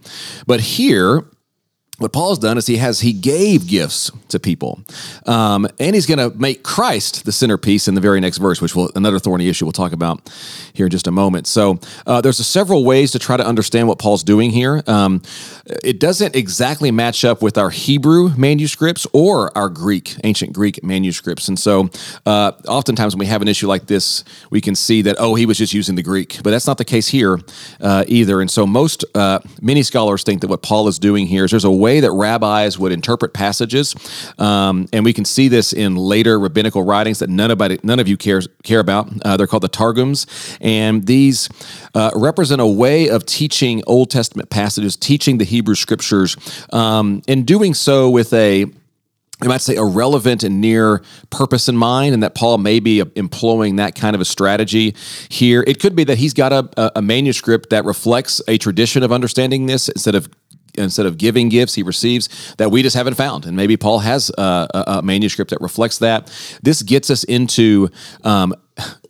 But 0.46 0.60
here, 0.60 1.26
what 2.04 2.12
Paul's 2.12 2.38
done 2.38 2.58
is 2.58 2.68
he 2.68 2.78
has 2.78 3.00
he 3.00 3.14
gave 3.14 3.66
gifts 3.66 4.12
to 4.28 4.40
people, 4.40 4.82
um, 5.26 5.66
and 5.80 5.96
he's 5.96 6.06
going 6.06 6.20
to 6.20 6.38
make 6.38 6.62
Christ 6.62 7.24
the 7.24 7.32
centerpiece 7.32 7.88
in 7.88 7.96
the 7.96 8.02
very 8.02 8.20
next 8.20 8.40
verse, 8.40 8.62
which 8.62 8.76
will 8.76 8.92
another 8.96 9.20
thorny 9.20 9.48
issue 9.48 9.66
we'll 9.66 9.72
talk 9.72 9.94
about 9.94 10.30
here 10.74 10.88
in 10.88 10.92
just 10.92 11.08
a 11.08 11.12
moment. 11.12 11.48
So 11.48 11.80
uh, 12.06 12.20
there's 12.20 12.46
several 12.46 12.84
ways 12.84 13.12
to 13.12 13.20
try 13.20 13.38
to 13.38 13.46
understand 13.46 13.88
what 13.88 14.00
Paul's 14.00 14.24
doing 14.24 14.52
here. 14.52 14.84
Um, 14.86 15.22
it 15.66 16.00
doesn't 16.00 16.36
exactly 16.36 16.92
match 16.92 17.24
up 17.24 17.42
with 17.42 17.58
our 17.58 17.70
Hebrew 17.70 18.32
manuscripts 18.36 19.08
or 19.14 19.58
our 19.58 19.70
Greek 19.70 20.16
ancient 20.26 20.52
Greek 20.52 20.84
manuscripts, 20.84 21.48
and 21.48 21.58
so 21.58 21.90
uh, 22.26 22.52
oftentimes 22.68 23.16
when 23.16 23.20
we 23.20 23.28
have 23.28 23.42
an 23.42 23.48
issue 23.48 23.68
like 23.68 23.88
this, 23.88 24.26
we 24.50 24.60
can 24.60 24.76
see 24.76 25.02
that 25.04 25.16
oh 25.20 25.36
he 25.36 25.46
was 25.46 25.58
just 25.58 25.74
using 25.74 25.96
the 25.96 26.04
Greek, 26.04 26.40
but 26.44 26.52
that's 26.52 26.68
not 26.68 26.78
the 26.78 26.86
case 26.86 27.08
here 27.08 27.40
uh, 27.80 28.04
either. 28.10 28.42
And 28.42 28.52
so 28.52 28.68
most 28.68 29.06
uh, 29.16 29.40
many 29.62 29.84
scholars 29.84 30.24
think 30.24 30.42
that 30.42 30.50
what 30.50 30.62
Paul 30.62 30.90
is 30.90 31.00
doing 31.00 31.28
here 31.28 31.46
is 31.46 31.52
there's 31.52 31.64
a 31.64 31.72
way 31.72 31.93
that 32.00 32.12
rabbis 32.12 32.78
would 32.78 32.92
interpret 32.92 33.34
passages, 33.34 33.96
um, 34.38 34.88
and 34.94 35.06
we 35.06 35.14
can 35.14 35.26
see 35.26 35.48
this 35.48 35.74
in 35.74 35.96
later 35.96 36.40
rabbinical 36.40 36.84
writings 36.84 37.20
that 37.20 37.30
none 37.30 37.52
of 37.52 37.84
none 37.84 38.00
of 38.00 38.08
you 38.08 38.18
cares 38.18 38.48
care 38.64 38.80
about. 38.80 39.10
Uh, 39.26 39.38
they're 39.38 39.48
called 39.48 39.64
the 39.64 39.68
targums, 39.68 40.28
and 40.62 41.06
these 41.06 41.50
uh, 41.96 42.12
represent 42.16 42.62
a 42.62 42.68
way 42.68 43.10
of 43.10 43.26
teaching 43.26 43.84
Old 43.88 44.10
Testament 44.10 44.50
passages, 44.50 44.96
teaching 44.96 45.38
the 45.38 45.46
Hebrew 45.46 45.76
Scriptures, 45.76 46.38
um, 46.72 47.22
and 47.28 47.46
doing 47.46 47.74
so 47.74 48.10
with 48.10 48.34
a 48.34 48.66
I 49.44 49.48
might 49.48 49.62
say 49.62 49.76
a 49.76 49.84
relevant 49.84 50.44
and 50.44 50.62
near 50.62 51.02
purpose 51.30 51.68
in 51.68 51.76
mind, 51.76 52.14
and 52.14 52.24
that 52.24 52.34
Paul 52.34 52.60
may 52.60 52.80
be 52.80 53.04
employing 53.16 53.76
that 53.76 53.94
kind 53.94 54.16
of 54.16 54.22
a 54.22 54.26
strategy 54.26 54.96
here. 55.28 55.64
It 55.68 55.82
could 55.82 55.96
be 55.96 56.06
that 56.06 56.18
he's 56.18 56.34
got 56.34 56.54
a, 56.54 56.98
a 56.98 57.02
manuscript 57.02 57.70
that 57.72 57.84
reflects 57.84 58.42
a 58.48 58.58
tradition 58.58 59.04
of 59.04 59.12
understanding 59.12 59.66
this 59.66 59.90
instead 59.90 60.16
of 60.16 60.30
instead 60.76 61.06
of 61.06 61.18
giving 61.18 61.50
gifts, 61.50 61.76
he 61.76 61.84
receives 61.84 62.56
that 62.56 62.72
we 62.72 62.82
just 62.82 62.96
haven't 62.96 63.16
found. 63.16 63.46
And 63.46 63.56
maybe 63.56 63.78
Paul 63.78 64.00
has 64.00 64.32
a, 64.38 64.68
a 64.88 65.02
manuscript 65.02 65.52
that 65.52 65.62
reflects 65.62 66.00
that. 66.00 66.32
This 66.62 66.82
gets 66.82 67.10
us 67.10 67.24
into 67.24 67.90
um, 68.24 68.54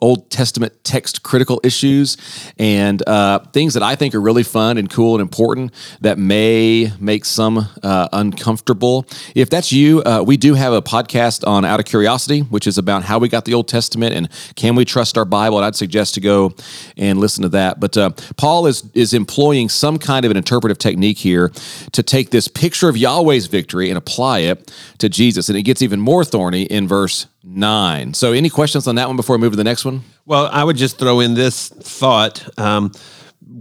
Old 0.02 0.30
Testament 0.30 0.74
text 0.84 1.24
critical 1.24 1.62
issues 1.64 2.18
and 2.58 3.08
uh, 3.08 3.40
things 3.54 3.74
that 3.76 3.84
I 3.84 3.96
think 3.96 4.14
are 4.14 4.22
really 4.22 4.44
fun 4.44 4.78
and 4.78 4.90
cool 4.90 5.16
and 5.16 5.22
important 5.22 5.74
that 6.02 6.18
may 6.18 6.92
make 7.00 7.24
some 7.26 7.70
uh, 7.82 8.10
uncomfortable. 8.12 9.06
If 9.34 9.50
that's 9.50 9.72
you, 9.72 10.04
uh, 10.04 10.24
we 10.26 10.36
do 10.36 10.56
have 10.56 10.74
a 10.74 10.82
podcast 10.82 11.48
on 11.48 11.64
Out 11.64 11.80
of 11.80 11.86
Curiosity, 11.86 12.42
which 12.42 12.68
is 12.68 12.78
about 12.78 13.04
how 13.04 13.18
we 13.18 13.30
got 13.30 13.46
the 13.46 13.54
Old 13.54 13.68
Testament 13.68 14.14
and 14.14 14.30
can 14.56 14.76
we 14.76 14.84
trust 14.84 15.18
our 15.18 15.26
Bible. 15.26 15.58
And 15.58 15.66
I'd 15.66 15.76
suggest 15.76 16.16
to 16.16 16.22
go 16.22 16.54
and 16.98 17.20
listen 17.20 17.44
to 17.44 17.50
that. 17.50 17.80
But 17.80 17.96
uh, 17.98 18.12
Paul 18.36 18.68
is 18.68 18.84
is 18.94 19.14
employing 19.14 19.70
some 19.70 19.98
kind 19.98 20.26
of 20.26 20.32
an 20.32 20.38
interpretive 20.38 20.78
technique 20.78 21.18
here 21.18 21.52
to 21.92 22.04
take 22.04 22.32
this 22.32 22.48
picture 22.48 22.90
of 22.90 22.98
Yahweh's 22.98 23.48
victory 23.48 23.90
and 23.90 23.98
apply 23.98 24.40
it 24.40 24.72
to 24.98 25.10
Jesus, 25.10 25.50
and 25.50 25.58
it 25.58 25.64
gets 25.64 25.82
even 25.82 26.00
more 26.00 26.26
thorny 26.26 26.64
in 26.64 26.88
verse 26.88 27.28
nine. 27.44 28.14
So, 28.14 28.32
any 28.32 28.50
questions 28.50 28.88
on 28.88 28.96
that 28.96 29.08
one 29.08 29.18
before 29.18 29.38
we 29.38 29.42
move 29.42 29.54
to 29.54 29.58
the 29.58 29.64
next 29.64 29.86
one? 29.86 30.02
Well, 30.26 30.48
I 30.52 30.64
would 30.64 30.78
just 30.78 30.98
throw 30.98 31.20
in 31.20 31.34
this 31.34 31.70
thought. 31.70 32.48
Um, 32.58 32.92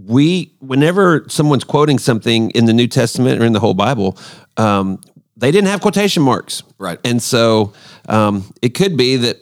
we, 0.05 0.53
whenever 0.59 1.25
someone's 1.27 1.63
quoting 1.63 1.99
something 1.99 2.51
in 2.51 2.65
the 2.65 2.73
New 2.73 2.87
Testament 2.87 3.41
or 3.41 3.45
in 3.45 3.53
the 3.53 3.59
whole 3.59 3.73
Bible, 3.73 4.17
um, 4.57 5.01
they 5.35 5.51
didn't 5.51 5.67
have 5.67 5.81
quotation 5.81 6.23
marks, 6.23 6.63
Right. 6.77 6.99
And 7.03 7.21
so 7.21 7.73
um, 8.07 8.53
it 8.61 8.69
could 8.69 8.97
be 8.97 9.17
that 9.17 9.37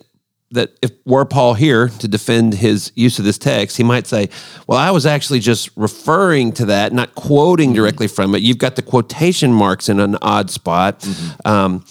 that 0.53 0.77
if 0.81 0.91
were 1.05 1.23
Paul 1.23 1.53
here 1.53 1.87
to 1.87 2.07
defend 2.09 2.53
his 2.53 2.91
use 2.93 3.19
of 3.19 3.25
this 3.25 3.37
text, 3.37 3.77
he 3.77 3.83
might 3.83 4.05
say, 4.05 4.29
"Well, 4.67 4.77
I 4.77 4.91
was 4.91 5.05
actually 5.05 5.39
just 5.39 5.69
referring 5.77 6.51
to 6.53 6.65
that, 6.65 6.91
not 6.91 7.15
quoting 7.15 7.71
directly 7.71 8.07
from 8.07 8.35
it. 8.35 8.41
You've 8.41 8.57
got 8.57 8.75
the 8.75 8.81
quotation 8.81 9.53
marks 9.53 9.87
in 9.87 9.99
an 9.99 10.17
odd 10.21 10.49
spot." 10.49 11.07
Um, 11.45 11.85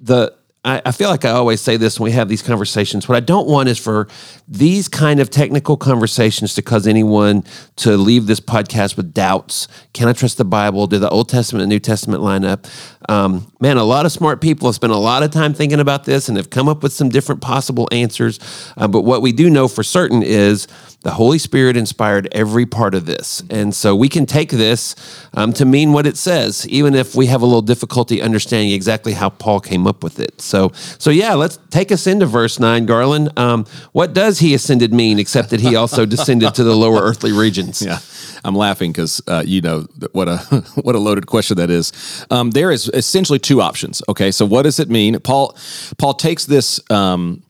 the 0.00 0.34
I, 0.68 0.82
I 0.84 0.92
feel 0.92 1.08
like 1.08 1.24
I 1.24 1.30
always 1.30 1.62
say 1.62 1.78
this 1.78 1.98
when 1.98 2.04
we 2.04 2.12
have 2.12 2.28
these 2.28 2.42
conversations. 2.42 3.08
What 3.08 3.16
I 3.16 3.20
don't 3.20 3.48
want 3.48 3.70
is 3.70 3.78
for 3.78 4.06
these 4.46 4.86
kind 4.86 5.18
of 5.18 5.30
technical 5.30 5.78
conversations 5.78 6.54
to 6.54 6.62
cause 6.62 6.86
anyone 6.86 7.44
to 7.76 7.96
leave 7.96 8.26
this 8.26 8.38
podcast 8.38 8.96
with 8.96 9.14
doubts. 9.14 9.66
Can 9.94 10.08
I 10.08 10.12
trust 10.12 10.36
the 10.36 10.44
Bible? 10.44 10.86
Do 10.86 10.98
the 10.98 11.08
Old 11.08 11.30
Testament 11.30 11.62
and 11.62 11.70
New 11.70 11.78
Testament 11.78 12.22
line 12.22 12.44
up? 12.44 12.66
Um, 13.08 13.50
man, 13.60 13.78
a 13.78 13.84
lot 13.84 14.04
of 14.04 14.12
smart 14.12 14.42
people 14.42 14.68
have 14.68 14.74
spent 14.74 14.92
a 14.92 14.96
lot 14.96 15.22
of 15.22 15.30
time 15.30 15.54
thinking 15.54 15.80
about 15.80 16.04
this 16.04 16.28
and 16.28 16.36
have 16.36 16.50
come 16.50 16.68
up 16.68 16.82
with 16.82 16.92
some 16.92 17.08
different 17.08 17.40
possible 17.40 17.88
answers. 17.90 18.38
Uh, 18.76 18.86
but 18.86 19.02
what 19.02 19.22
we 19.22 19.32
do 19.32 19.48
know 19.48 19.68
for 19.68 19.82
certain 19.82 20.22
is 20.22 20.68
the 21.02 21.12
Holy 21.12 21.38
Spirit 21.38 21.76
inspired 21.76 22.28
every 22.32 22.66
part 22.66 22.94
of 22.94 23.06
this. 23.06 23.42
And 23.50 23.74
so 23.74 23.94
we 23.94 24.08
can 24.08 24.26
take 24.26 24.50
this 24.50 24.96
um, 25.32 25.52
to 25.54 25.64
mean 25.64 25.92
what 25.92 26.06
it 26.06 26.16
says, 26.16 26.66
even 26.68 26.94
if 26.94 27.14
we 27.14 27.26
have 27.26 27.40
a 27.40 27.46
little 27.46 27.62
difficulty 27.62 28.20
understanding 28.20 28.72
exactly 28.72 29.12
how 29.12 29.30
Paul 29.30 29.60
came 29.60 29.86
up 29.86 30.02
with 30.02 30.18
it. 30.18 30.40
So, 30.40 30.57
so 30.58 30.72
so 30.98 31.10
yeah, 31.10 31.34
let's 31.34 31.58
take 31.70 31.92
us 31.92 32.06
into 32.06 32.26
verse 32.26 32.58
9, 32.58 32.86
Garland. 32.86 33.38
Um, 33.38 33.64
what 33.92 34.12
does 34.12 34.40
he 34.40 34.54
ascended 34.54 34.92
mean, 34.92 35.18
except 35.18 35.50
that 35.50 35.60
he 35.60 35.76
also 35.76 36.06
descended 36.16 36.54
to 36.54 36.64
the 36.64 36.74
lower 36.74 37.00
earthly 37.00 37.32
regions? 37.32 37.82
Yeah, 37.82 38.00
I'm 38.44 38.54
laughing 38.54 38.92
because 38.92 39.22
uh, 39.28 39.42
you 39.46 39.60
know 39.60 39.86
what 40.12 40.28
a 40.28 40.38
what 40.82 40.94
a 40.94 40.98
loaded 40.98 41.26
question 41.26 41.56
that 41.58 41.70
is. 41.70 41.92
Um, 42.30 42.50
there 42.50 42.70
is 42.70 42.90
essentially 42.92 43.38
two 43.38 43.60
options. 43.60 44.02
Okay, 44.08 44.30
so 44.30 44.44
what 44.44 44.62
does 44.62 44.80
it 44.80 44.88
mean? 44.90 45.18
Paul 45.20 45.56
Paul 45.98 46.14
takes 46.14 46.46
this. 46.46 46.80
Um, 46.90 47.42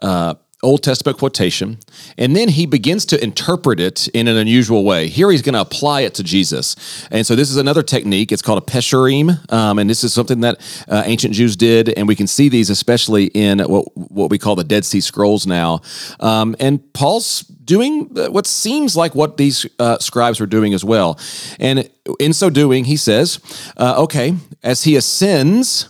uh, 0.00 0.34
Old 0.62 0.82
Testament 0.82 1.18
quotation, 1.18 1.78
and 2.16 2.36
then 2.36 2.48
he 2.48 2.66
begins 2.66 3.04
to 3.06 3.22
interpret 3.22 3.80
it 3.80 4.08
in 4.08 4.28
an 4.28 4.36
unusual 4.36 4.84
way. 4.84 5.08
Here 5.08 5.30
he's 5.30 5.42
going 5.42 5.54
to 5.54 5.60
apply 5.60 6.02
it 6.02 6.14
to 6.14 6.22
Jesus. 6.22 6.76
And 7.10 7.26
so 7.26 7.34
this 7.34 7.50
is 7.50 7.56
another 7.56 7.82
technique. 7.82 8.30
It's 8.30 8.42
called 8.42 8.62
a 8.62 8.66
pesherim, 8.66 9.52
um, 9.52 9.78
and 9.78 9.90
this 9.90 10.04
is 10.04 10.12
something 10.12 10.40
that 10.40 10.60
uh, 10.88 11.02
ancient 11.04 11.34
Jews 11.34 11.56
did, 11.56 11.88
and 11.90 12.06
we 12.06 12.14
can 12.14 12.26
see 12.26 12.48
these 12.48 12.70
especially 12.70 13.26
in 13.26 13.58
what, 13.60 13.86
what 13.96 14.30
we 14.30 14.38
call 14.38 14.54
the 14.54 14.64
Dead 14.64 14.84
Sea 14.84 15.00
Scrolls 15.00 15.46
now. 15.46 15.80
Um, 16.20 16.54
and 16.60 16.92
Paul's 16.92 17.40
doing 17.40 18.06
what 18.30 18.46
seems 18.46 18.96
like 18.96 19.14
what 19.14 19.36
these 19.36 19.66
uh, 19.78 19.98
scribes 19.98 20.40
were 20.40 20.46
doing 20.46 20.74
as 20.74 20.84
well. 20.84 21.18
And 21.58 21.88
in 22.18 22.32
so 22.32 22.50
doing, 22.50 22.84
he 22.84 22.96
says, 22.96 23.40
uh, 23.76 24.02
okay, 24.02 24.34
as 24.62 24.84
he 24.84 24.96
ascends, 24.96 25.88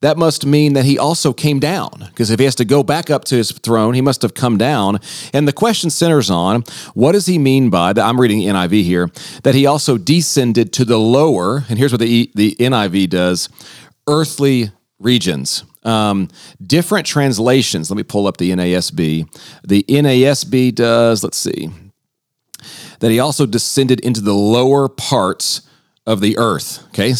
that 0.00 0.16
must 0.16 0.46
mean 0.46 0.72
that 0.72 0.84
he 0.84 0.98
also 0.98 1.32
came 1.32 1.60
down. 1.60 2.06
Because 2.08 2.30
if 2.30 2.38
he 2.38 2.44
has 2.46 2.54
to 2.56 2.64
go 2.64 2.82
back 2.82 3.10
up 3.10 3.24
to 3.26 3.36
his 3.36 3.52
throne, 3.52 3.94
he 3.94 4.00
must 4.00 4.22
have 4.22 4.34
come 4.34 4.56
down. 4.56 4.98
And 5.34 5.46
the 5.46 5.52
question 5.52 5.90
centers 5.90 6.30
on 6.30 6.62
what 6.94 7.12
does 7.12 7.26
he 7.26 7.38
mean 7.38 7.68
by 7.70 7.92
that? 7.92 8.04
I'm 8.04 8.20
reading 8.20 8.40
NIV 8.40 8.82
here 8.82 9.10
that 9.42 9.54
he 9.54 9.66
also 9.66 9.98
descended 9.98 10.72
to 10.74 10.84
the 10.84 10.98
lower, 10.98 11.64
and 11.68 11.78
here's 11.78 11.92
what 11.92 12.00
the, 12.00 12.30
the 12.34 12.56
NIV 12.58 13.10
does 13.10 13.48
earthly 14.06 14.70
regions. 14.98 15.64
Um, 15.82 16.28
different 16.62 17.06
translations. 17.06 17.90
Let 17.90 17.96
me 17.96 18.02
pull 18.02 18.26
up 18.26 18.36
the 18.36 18.50
NASB. 18.50 19.26
The 19.66 19.82
NASB 19.84 20.74
does, 20.74 21.22
let's 21.22 21.38
see, 21.38 21.70
that 23.00 23.10
he 23.10 23.18
also 23.18 23.46
descended 23.46 24.00
into 24.00 24.20
the 24.20 24.34
lower 24.34 24.88
parts 24.88 25.62
of 26.06 26.20
the 26.20 26.36
earth. 26.38 26.84
Okay. 26.88 27.14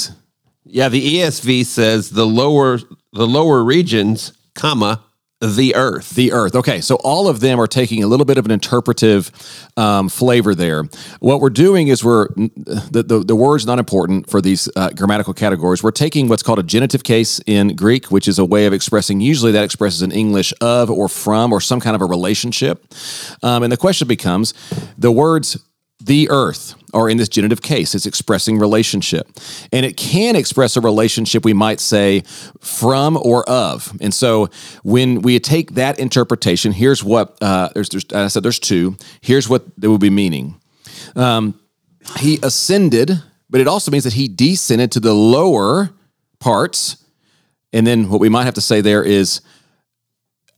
Yeah, 0.72 0.88
the 0.88 1.16
ESV 1.16 1.66
says 1.66 2.10
the 2.10 2.26
lower 2.26 2.78
the 3.12 3.26
lower 3.26 3.64
regions, 3.64 4.32
comma, 4.54 5.02
the 5.40 5.74
earth. 5.74 6.10
The 6.10 6.32
earth. 6.32 6.54
Okay, 6.54 6.80
so 6.80 6.96
all 6.96 7.26
of 7.26 7.40
them 7.40 7.58
are 7.58 7.66
taking 7.66 8.04
a 8.04 8.06
little 8.06 8.26
bit 8.26 8.38
of 8.38 8.44
an 8.44 8.52
interpretive 8.52 9.32
um, 9.76 10.08
flavor 10.08 10.54
there. 10.54 10.84
What 11.18 11.40
we're 11.40 11.50
doing 11.50 11.88
is 11.88 12.04
we're 12.04 12.28
the 12.36 13.04
the, 13.04 13.24
the 13.26 13.34
word's 13.34 13.66
not 13.66 13.78
important 13.78 14.30
for 14.30 14.40
these 14.40 14.68
uh, 14.76 14.90
grammatical 14.90 15.34
categories. 15.34 15.82
We're 15.82 15.90
taking 15.90 16.28
what's 16.28 16.42
called 16.42 16.58
a 16.58 16.62
genitive 16.62 17.02
case 17.02 17.40
in 17.46 17.74
Greek, 17.74 18.12
which 18.12 18.28
is 18.28 18.38
a 18.38 18.44
way 18.44 18.66
of 18.66 18.72
expressing. 18.72 19.20
Usually, 19.20 19.50
that 19.52 19.64
expresses 19.64 20.02
in 20.02 20.12
English 20.12 20.54
of 20.60 20.88
or 20.88 21.08
from 21.08 21.52
or 21.52 21.60
some 21.60 21.80
kind 21.80 21.96
of 21.96 22.02
a 22.02 22.06
relationship. 22.06 22.86
Um, 23.42 23.64
and 23.64 23.72
the 23.72 23.76
question 23.76 24.06
becomes 24.06 24.54
the 24.96 25.10
words 25.10 25.58
the 26.00 26.28
earth, 26.30 26.74
or 26.92 27.10
in 27.10 27.18
this 27.18 27.28
genitive 27.28 27.62
case, 27.62 27.94
it's 27.94 28.06
expressing 28.06 28.58
relationship. 28.58 29.28
And 29.72 29.84
it 29.84 29.96
can 29.96 30.34
express 30.34 30.76
a 30.76 30.80
relationship, 30.80 31.44
we 31.44 31.52
might 31.52 31.80
say, 31.80 32.22
from 32.60 33.16
or 33.16 33.48
of. 33.48 33.96
And 34.00 34.12
so 34.12 34.48
when 34.82 35.22
we 35.22 35.38
take 35.38 35.74
that 35.74 35.98
interpretation, 35.98 36.72
here's 36.72 37.04
what, 37.04 37.36
uh, 37.42 37.68
there's, 37.74 37.90
there's, 37.90 38.06
I 38.12 38.28
said 38.28 38.42
there's 38.42 38.58
two. 38.58 38.96
Here's 39.20 39.48
what 39.48 39.64
they 39.78 39.88
would 39.88 40.00
be 40.00 40.10
meaning. 40.10 40.60
Um, 41.14 41.60
he 42.18 42.38
ascended, 42.42 43.22
but 43.50 43.60
it 43.60 43.68
also 43.68 43.90
means 43.90 44.04
that 44.04 44.14
he 44.14 44.26
descended 44.26 44.90
to 44.92 45.00
the 45.00 45.14
lower 45.14 45.90
parts. 46.38 47.04
And 47.72 47.86
then 47.86 48.08
what 48.08 48.20
we 48.20 48.28
might 48.28 48.44
have 48.44 48.54
to 48.54 48.60
say 48.60 48.80
there 48.80 49.04
is, 49.04 49.42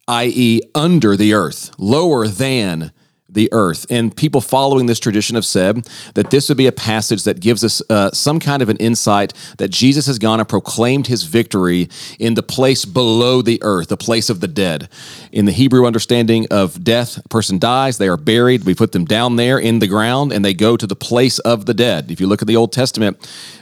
i.e., 0.09 0.61
under 0.75 1.17
the 1.17 1.35
earth, 1.35 1.73
lower 1.79 2.27
than 2.29 2.93
the 3.33 3.49
earth. 3.53 3.87
And 3.91 4.15
people 4.17 4.41
following 4.41 4.87
this 4.87 5.01
tradition 5.01 5.35
have 5.35 5.45
said 5.45 5.89
that 6.15 6.31
this 6.31 6.49
would 6.49 6.59
be 6.59 6.67
a 6.67 6.73
passage 6.73 7.25
that 7.25 7.41
gives 7.41 7.65
us 7.65 7.83
uh, 7.91 8.11
some 8.13 8.39
kind 8.39 8.63
of 8.63 8.69
an 8.69 8.77
insight 8.77 9.33
that 9.59 9.71
Jesus 9.71 10.07
has 10.07 10.19
gone 10.19 10.41
and 10.41 10.49
proclaimed 10.49 11.07
his 11.07 11.25
victory 11.25 11.89
in 12.19 12.35
the 12.35 12.43
place 12.43 12.85
below 12.85 13.43
the 13.43 13.59
earth, 13.63 13.89
the 13.89 13.97
place 13.97 14.31
of 14.31 14.41
the 14.41 14.49
dead. 14.49 14.89
In 15.33 15.47
the 15.47 15.53
Hebrew 15.53 15.87
understanding 15.87 16.47
of 16.51 16.85
death, 16.85 17.19
a 17.25 17.29
person 17.29 17.59
dies, 17.59 17.99
they 17.99 18.09
are 18.09 18.17
buried, 18.17 18.65
we 18.65 18.75
put 18.75 18.93
them 18.93 19.05
down 19.05 19.37
there 19.37 19.59
in 19.59 19.79
the 19.79 19.87
ground, 19.87 20.33
and 20.33 20.45
they 20.45 20.55
go 20.55 20.77
to 20.77 20.87
the 20.87 20.97
place 20.97 21.39
of 21.41 21.67
the 21.67 21.75
dead. 21.75 22.11
If 22.11 22.21
you 22.21 22.27
look 22.27 22.43
at 22.43 22.49
the 22.49 22.57
Old 22.57 22.73
Testament, 22.73 23.17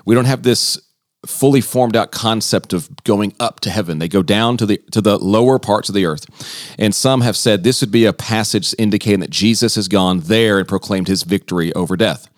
we 0.05 0.15
don't 0.15 0.25
have 0.25 0.43
this 0.43 0.81
fully 1.27 1.61
formed 1.61 1.97
out 1.97 2.11
concept 2.13 2.73
of 2.73 2.89
going 3.05 3.35
up 3.39 3.61
to 3.61 3.71
heaven. 3.71 3.99
They 3.99 4.09
go 4.09 4.23
down 4.23 4.57
to 4.57 4.67
the 4.67 4.79
to 4.93 5.01
the 5.01 5.19
lower 5.19 5.59
parts 5.59 5.89
of 5.89 5.95
the 5.95 6.07
earth. 6.07 6.27
And 6.79 6.95
some 6.95 7.21
have 7.21 7.37
said 7.37 7.63
this 7.63 7.81
would 7.81 7.91
be 7.91 8.07
a 8.07 8.13
passage 8.13 8.75
indicating 8.79 9.21
that 9.21 9.31
Jesus 9.31 9.75
has 9.75 9.89
gone 9.89 10.21
there 10.21 10.59
and 10.59 10.67
proclaimed 10.67 11.09
his 11.09 11.23
victory 11.23 11.73
over 11.75 11.97
death. 11.97 12.29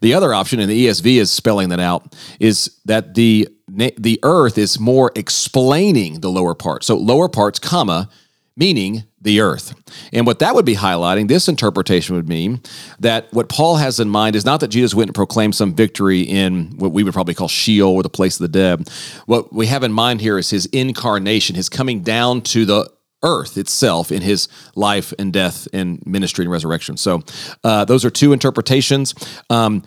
The 0.00 0.14
other 0.14 0.34
option, 0.34 0.60
and 0.60 0.70
the 0.70 0.86
ESV 0.86 1.16
is 1.16 1.30
spelling 1.30 1.70
that 1.70 1.80
out, 1.80 2.14
is 2.38 2.78
that 2.84 3.14
the 3.14 3.48
the 3.66 4.20
earth 4.22 4.58
is 4.58 4.78
more 4.78 5.10
explaining 5.14 6.20
the 6.20 6.30
lower 6.30 6.54
parts. 6.54 6.86
So 6.86 6.96
lower 6.96 7.28
parts, 7.28 7.58
comma, 7.58 8.08
meaning 8.56 9.04
the 9.20 9.40
earth. 9.40 9.74
And 10.12 10.26
what 10.26 10.38
that 10.38 10.54
would 10.54 10.64
be 10.64 10.76
highlighting, 10.76 11.28
this 11.28 11.48
interpretation 11.48 12.14
would 12.14 12.28
mean 12.28 12.60
that 13.00 13.32
what 13.32 13.48
Paul 13.48 13.76
has 13.76 13.98
in 13.98 14.08
mind 14.08 14.36
is 14.36 14.44
not 14.44 14.60
that 14.60 14.68
Jesus 14.68 14.94
went 14.94 15.08
and 15.08 15.14
proclaimed 15.14 15.54
some 15.54 15.74
victory 15.74 16.20
in 16.20 16.76
what 16.76 16.92
we 16.92 17.02
would 17.02 17.14
probably 17.14 17.34
call 17.34 17.48
Sheol 17.48 17.90
or 17.90 18.02
the 18.02 18.08
place 18.08 18.36
of 18.36 18.42
the 18.42 18.48
dead. 18.48 18.88
What 19.26 19.52
we 19.52 19.66
have 19.66 19.82
in 19.82 19.92
mind 19.92 20.20
here 20.20 20.38
is 20.38 20.50
his 20.50 20.66
incarnation, 20.66 21.56
his 21.56 21.68
coming 21.68 22.02
down 22.02 22.42
to 22.42 22.64
the 22.64 22.90
earth 23.24 23.58
itself 23.58 24.12
in 24.12 24.22
his 24.22 24.48
life 24.76 25.12
and 25.18 25.32
death 25.32 25.66
and 25.72 26.04
ministry 26.06 26.44
and 26.44 26.52
resurrection. 26.52 26.96
So 26.96 27.22
uh, 27.64 27.84
those 27.84 28.04
are 28.04 28.10
two 28.10 28.32
interpretations. 28.32 29.14
Um, 29.50 29.82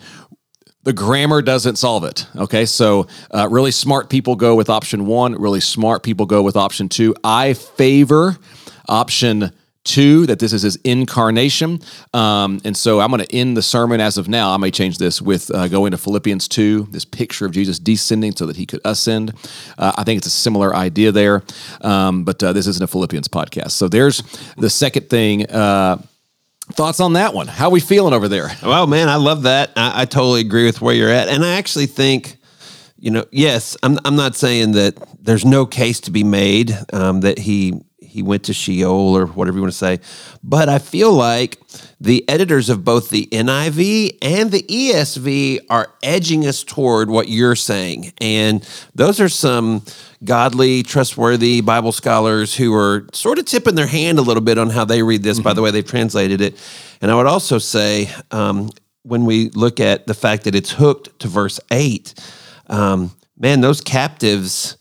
the 0.84 0.92
grammar 0.92 1.42
doesn't 1.42 1.76
solve 1.76 2.04
it. 2.04 2.26
Okay, 2.36 2.66
so 2.66 3.06
uh, 3.30 3.48
really 3.48 3.70
smart 3.70 4.10
people 4.10 4.36
go 4.36 4.54
with 4.56 4.68
option 4.68 5.06
one. 5.06 5.34
Really 5.40 5.60
smart 5.60 6.02
people 6.02 6.26
go 6.26 6.42
with 6.42 6.56
option 6.56 6.88
two. 6.88 7.14
I 7.22 7.54
favor 7.54 8.36
option 8.88 9.52
two 9.84 10.26
that 10.26 10.38
this 10.38 10.52
is 10.52 10.62
his 10.62 10.76
incarnation. 10.84 11.80
Um, 12.14 12.60
and 12.64 12.76
so 12.76 13.00
I'm 13.00 13.10
going 13.10 13.24
to 13.24 13.34
end 13.34 13.56
the 13.56 13.62
sermon 13.62 14.00
as 14.00 14.16
of 14.18 14.28
now. 14.28 14.52
I 14.52 14.56
may 14.56 14.70
change 14.70 14.98
this 14.98 15.20
with 15.20 15.52
uh, 15.54 15.68
going 15.68 15.90
to 15.90 15.98
Philippians 15.98 16.48
2, 16.48 16.88
this 16.90 17.04
picture 17.04 17.46
of 17.46 17.52
Jesus 17.52 17.78
descending 17.78 18.34
so 18.34 18.46
that 18.46 18.56
he 18.56 18.66
could 18.66 18.80
ascend. 18.84 19.34
Uh, 19.78 19.92
I 19.96 20.04
think 20.04 20.18
it's 20.18 20.26
a 20.26 20.30
similar 20.30 20.74
idea 20.74 21.10
there, 21.12 21.42
um, 21.80 22.24
but 22.24 22.42
uh, 22.42 22.52
this 22.52 22.66
isn't 22.66 22.82
a 22.82 22.86
Philippians 22.86 23.28
podcast. 23.28 23.72
So 23.72 23.88
there's 23.88 24.22
the 24.56 24.70
second 24.70 25.10
thing. 25.10 25.50
Uh, 25.50 26.00
thoughts 26.72 27.00
on 27.00 27.14
that 27.14 27.34
one? 27.34 27.48
How 27.48 27.66
are 27.66 27.72
we 27.72 27.80
feeling 27.80 28.14
over 28.14 28.28
there? 28.28 28.50
Well, 28.62 28.86
man, 28.86 29.08
I 29.08 29.16
love 29.16 29.42
that. 29.42 29.72
I, 29.76 30.02
I 30.02 30.04
totally 30.04 30.40
agree 30.40 30.64
with 30.64 30.80
where 30.80 30.94
you're 30.94 31.10
at. 31.10 31.28
And 31.28 31.44
I 31.44 31.56
actually 31.56 31.86
think 31.86 32.36
you 32.98 33.10
know, 33.10 33.24
yes, 33.32 33.76
I'm 33.82 33.98
I'm 34.04 34.14
not 34.14 34.36
saying 34.36 34.72
that 34.72 34.94
there's 35.20 35.44
no 35.44 35.66
case 35.66 35.98
to 36.02 36.12
be 36.12 36.22
made 36.22 36.72
um, 36.92 37.22
that 37.22 37.36
he 37.36 37.82
he 38.12 38.22
went 38.22 38.44
to 38.44 38.52
Sheol 38.52 39.16
or 39.16 39.24
whatever 39.24 39.56
you 39.56 39.62
want 39.62 39.72
to 39.72 39.78
say. 39.78 39.98
But 40.44 40.68
I 40.68 40.78
feel 40.78 41.14
like 41.14 41.58
the 41.98 42.28
editors 42.28 42.68
of 42.68 42.84
both 42.84 43.08
the 43.08 43.26
NIV 43.32 44.18
and 44.20 44.50
the 44.50 44.62
ESV 44.64 45.60
are 45.70 45.88
edging 46.02 46.46
us 46.46 46.62
toward 46.62 47.08
what 47.08 47.28
you're 47.28 47.56
saying. 47.56 48.12
And 48.20 48.68
those 48.94 49.18
are 49.18 49.30
some 49.30 49.82
godly, 50.22 50.82
trustworthy 50.82 51.62
Bible 51.62 51.90
scholars 51.90 52.54
who 52.54 52.74
are 52.74 53.06
sort 53.14 53.38
of 53.38 53.46
tipping 53.46 53.76
their 53.76 53.86
hand 53.86 54.18
a 54.18 54.22
little 54.22 54.42
bit 54.42 54.58
on 54.58 54.68
how 54.68 54.84
they 54.84 55.02
read 55.02 55.22
this 55.22 55.38
mm-hmm. 55.38 55.44
by 55.44 55.54
the 55.54 55.62
way 55.62 55.70
they've 55.70 55.82
translated 55.82 56.42
it. 56.42 56.54
And 57.00 57.10
I 57.10 57.14
would 57.14 57.26
also 57.26 57.56
say, 57.56 58.10
um, 58.30 58.68
when 59.04 59.24
we 59.24 59.48
look 59.50 59.80
at 59.80 60.06
the 60.06 60.14
fact 60.14 60.44
that 60.44 60.54
it's 60.54 60.72
hooked 60.72 61.18
to 61.20 61.28
verse 61.28 61.58
8, 61.70 62.12
um, 62.66 63.16
man, 63.38 63.62
those 63.62 63.80
captives, 63.80 64.76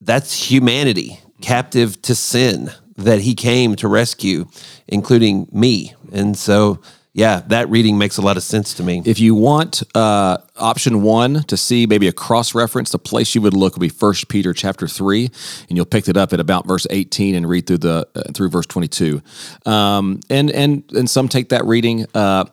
that's 0.00 0.50
humanity 0.50 1.20
captive 1.40 2.00
to 2.02 2.14
sin 2.14 2.70
that 2.96 3.20
he 3.20 3.34
came 3.34 3.76
to 3.76 3.88
rescue, 3.88 4.46
including 4.88 5.48
me. 5.52 5.94
And 6.12 6.36
so, 6.36 6.80
yeah, 7.14 7.40
that 7.48 7.68
reading 7.68 7.98
makes 7.98 8.18
a 8.18 8.22
lot 8.22 8.36
of 8.36 8.42
sense 8.42 8.74
to 8.74 8.82
me. 8.82 9.02
If 9.04 9.18
you 9.18 9.34
want 9.34 9.82
uh, 9.94 10.38
option 10.56 11.02
one 11.02 11.42
to 11.44 11.56
see 11.56 11.86
maybe 11.86 12.06
a 12.06 12.12
cross 12.12 12.54
reference, 12.54 12.92
the 12.92 12.98
place 12.98 13.34
you 13.34 13.40
would 13.42 13.54
look 13.54 13.74
would 13.74 13.80
be 13.80 13.88
First 13.88 14.28
Peter 14.28 14.52
chapter 14.52 14.86
three, 14.86 15.30
and 15.68 15.76
you'll 15.76 15.86
pick 15.86 16.08
it 16.08 16.16
up 16.16 16.32
at 16.32 16.40
about 16.40 16.66
verse 16.66 16.86
eighteen 16.90 17.34
and 17.34 17.48
read 17.48 17.66
through 17.66 17.78
the 17.78 18.06
uh, 18.14 18.32
through 18.34 18.50
verse 18.50 18.66
twenty 18.66 18.88
two. 18.88 19.22
Um, 19.66 20.20
and 20.30 20.50
and 20.50 20.84
and 20.92 21.08
some 21.08 21.28
take 21.28 21.48
that 21.48 21.64
reading. 21.64 22.06
Uh, 22.14 22.44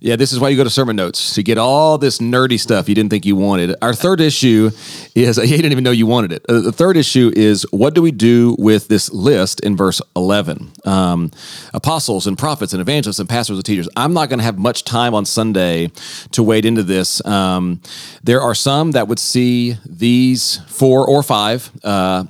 yeah, 0.00 0.16
this 0.16 0.32
is 0.32 0.40
why 0.40 0.50
you 0.50 0.56
go 0.56 0.64
to 0.64 0.70
sermon 0.70 0.96
notes 0.96 1.34
to 1.34 1.42
get 1.42 1.58
all 1.58 1.98
this 1.98 2.18
nerdy 2.18 2.60
stuff 2.60 2.88
you 2.88 2.94
didn't 2.94 3.10
think 3.10 3.24
you 3.24 3.36
wanted. 3.36 3.74
Our 3.82 3.94
third 3.94 4.20
issue 4.20 4.70
is 5.14 5.36
you 5.38 5.56
didn't 5.56 5.72
even 5.72 5.84
know 5.84 5.90
you 5.90 6.06
wanted 6.06 6.32
it. 6.32 6.46
Uh, 6.48 6.60
the 6.60 6.72
third 6.72 6.96
issue 6.96 7.32
is 7.34 7.66
what 7.72 7.94
do 7.94 8.02
we 8.02 8.12
do 8.12 8.54
with 8.58 8.88
this 8.88 9.12
list 9.12 9.60
in 9.60 9.76
verse 9.76 10.00
eleven? 10.14 10.72
Um, 10.84 11.30
apostles 11.72 12.26
and 12.26 12.38
prophets 12.38 12.72
and 12.72 12.80
evangelists 12.80 13.18
and 13.18 13.28
pastors 13.28 13.56
and 13.56 13.64
teachers. 13.64 13.88
I'm 14.04 14.12
not 14.12 14.28
going 14.28 14.38
to 14.38 14.44
have 14.44 14.58
much 14.58 14.84
time 14.84 15.14
on 15.14 15.24
Sunday 15.24 15.90
to 16.32 16.42
wade 16.42 16.66
into 16.66 16.82
this. 16.82 17.24
Um, 17.24 17.80
there 18.22 18.42
are 18.42 18.54
some 18.54 18.90
that 18.90 19.08
would 19.08 19.18
see 19.18 19.78
these 19.86 20.58
four 20.68 21.06
or 21.08 21.22
five, 21.22 21.70
uh, 21.82 22.24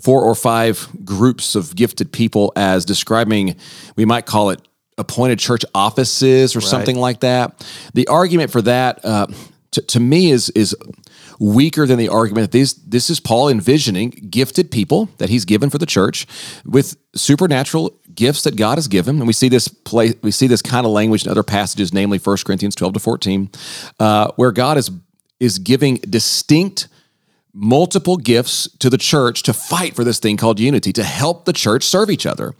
four 0.00 0.24
or 0.24 0.34
five 0.34 0.88
groups 1.04 1.54
of 1.54 1.76
gifted 1.76 2.10
people 2.10 2.52
as 2.56 2.84
describing, 2.84 3.54
we 3.94 4.04
might 4.04 4.26
call 4.26 4.50
it 4.50 4.60
appointed 4.98 5.38
church 5.38 5.64
offices 5.72 6.56
or 6.56 6.58
right. 6.58 6.68
something 6.68 6.96
like 6.96 7.20
that. 7.20 7.64
The 7.94 8.08
argument 8.08 8.50
for 8.50 8.62
that, 8.62 9.04
uh, 9.04 9.28
to, 9.70 9.82
to 9.82 10.00
me, 10.00 10.32
is 10.32 10.50
is 10.50 10.74
weaker 11.40 11.86
than 11.86 11.98
the 11.98 12.08
argument 12.08 12.44
that 12.44 12.52
these 12.52 12.74
this 12.74 13.08
is 13.08 13.18
Paul 13.18 13.48
envisioning 13.48 14.10
gifted 14.10 14.70
people 14.70 15.08
that 15.16 15.30
he's 15.30 15.46
given 15.46 15.70
for 15.70 15.78
the 15.78 15.86
church 15.86 16.26
with 16.64 16.96
supernatural 17.16 17.98
gifts 18.14 18.42
that 18.42 18.56
God 18.56 18.76
has 18.76 18.86
given. 18.86 19.16
And 19.16 19.26
we 19.26 19.32
see 19.32 19.48
this 19.48 19.66
play 19.66 20.12
we 20.22 20.30
see 20.30 20.46
this 20.46 20.62
kind 20.62 20.86
of 20.86 20.92
language 20.92 21.24
in 21.24 21.30
other 21.30 21.42
passages, 21.42 21.92
namely 21.92 22.18
1 22.18 22.36
Corinthians 22.44 22.74
12 22.74 22.94
to 22.94 23.00
14, 23.00 23.50
uh, 23.98 24.30
where 24.36 24.52
God 24.52 24.76
is 24.76 24.90
is 25.40 25.58
giving 25.58 25.96
distinct 25.96 26.86
multiple 27.52 28.16
gifts 28.16 28.68
to 28.78 28.90
the 28.90 28.98
church 28.98 29.42
to 29.42 29.52
fight 29.52 29.96
for 29.96 30.04
this 30.04 30.18
thing 30.18 30.36
called 30.36 30.60
unity, 30.60 30.92
to 30.92 31.02
help 31.02 31.46
the 31.46 31.52
church 31.52 31.82
serve 31.82 32.10
each 32.10 32.26
other. 32.26 32.54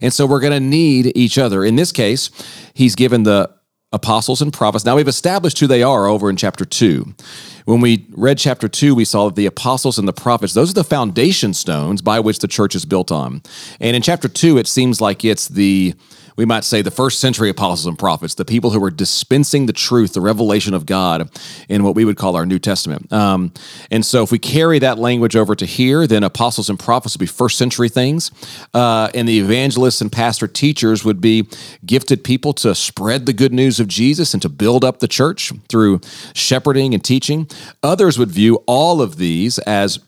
And 0.00 0.12
so 0.12 0.26
we're 0.26 0.40
going 0.40 0.52
to 0.52 0.58
need 0.58 1.12
each 1.14 1.38
other. 1.38 1.64
In 1.64 1.76
this 1.76 1.92
case, 1.92 2.30
he's 2.74 2.96
given 2.96 3.22
the 3.22 3.50
apostles 3.92 4.42
and 4.42 4.52
prophets. 4.52 4.84
Now 4.84 4.96
we've 4.96 5.06
established 5.06 5.60
who 5.60 5.66
they 5.66 5.82
are 5.82 6.06
over 6.06 6.30
in 6.30 6.36
chapter 6.36 6.64
2. 6.64 7.14
When 7.64 7.80
we 7.80 8.06
read 8.10 8.38
chapter 8.38 8.68
2, 8.68 8.94
we 8.94 9.04
saw 9.04 9.26
that 9.26 9.36
the 9.36 9.46
apostles 9.46 9.98
and 9.98 10.08
the 10.08 10.12
prophets, 10.12 10.54
those 10.54 10.70
are 10.70 10.74
the 10.74 10.84
foundation 10.84 11.54
stones 11.54 12.02
by 12.02 12.20
which 12.20 12.40
the 12.40 12.48
church 12.48 12.74
is 12.74 12.84
built 12.84 13.12
on. 13.12 13.42
And 13.80 13.94
in 13.94 14.02
chapter 14.02 14.28
2, 14.28 14.58
it 14.58 14.66
seems 14.66 15.00
like 15.00 15.24
it's 15.24 15.48
the 15.48 15.94
we 16.36 16.44
might 16.44 16.64
say, 16.64 16.82
the 16.82 16.90
first 16.90 17.20
century 17.20 17.50
apostles 17.50 17.86
and 17.86 17.98
prophets, 17.98 18.34
the 18.34 18.44
people 18.44 18.70
who 18.70 18.80
were 18.80 18.90
dispensing 18.90 19.66
the 19.66 19.72
truth, 19.72 20.14
the 20.14 20.20
revelation 20.20 20.74
of 20.74 20.86
God 20.86 21.30
in 21.68 21.84
what 21.84 21.94
we 21.94 22.04
would 22.04 22.16
call 22.16 22.36
our 22.36 22.46
New 22.46 22.58
Testament. 22.58 23.12
Um, 23.12 23.52
and 23.90 24.04
so, 24.04 24.22
if 24.22 24.32
we 24.32 24.38
carry 24.38 24.78
that 24.78 24.98
language 24.98 25.36
over 25.36 25.54
to 25.54 25.66
here, 25.66 26.06
then 26.06 26.24
apostles 26.24 26.70
and 26.70 26.78
prophets 26.78 27.14
would 27.14 27.20
be 27.20 27.26
first 27.26 27.58
century 27.58 27.88
things. 27.88 28.30
Uh, 28.72 29.10
and 29.14 29.28
the 29.28 29.38
evangelists 29.38 30.00
and 30.00 30.10
pastor 30.10 30.46
teachers 30.46 31.04
would 31.04 31.20
be 31.20 31.46
gifted 31.84 32.24
people 32.24 32.52
to 32.54 32.74
spread 32.74 33.26
the 33.26 33.32
good 33.32 33.52
news 33.52 33.78
of 33.78 33.88
Jesus 33.88 34.32
and 34.32 34.42
to 34.42 34.48
build 34.48 34.84
up 34.84 35.00
the 35.00 35.08
church 35.08 35.52
through 35.68 36.00
shepherding 36.34 36.94
and 36.94 37.04
teaching. 37.04 37.46
Others 37.82 38.18
would 38.18 38.30
view 38.30 38.62
all 38.66 39.02
of 39.02 39.16
these 39.16 39.58
as 39.60 39.98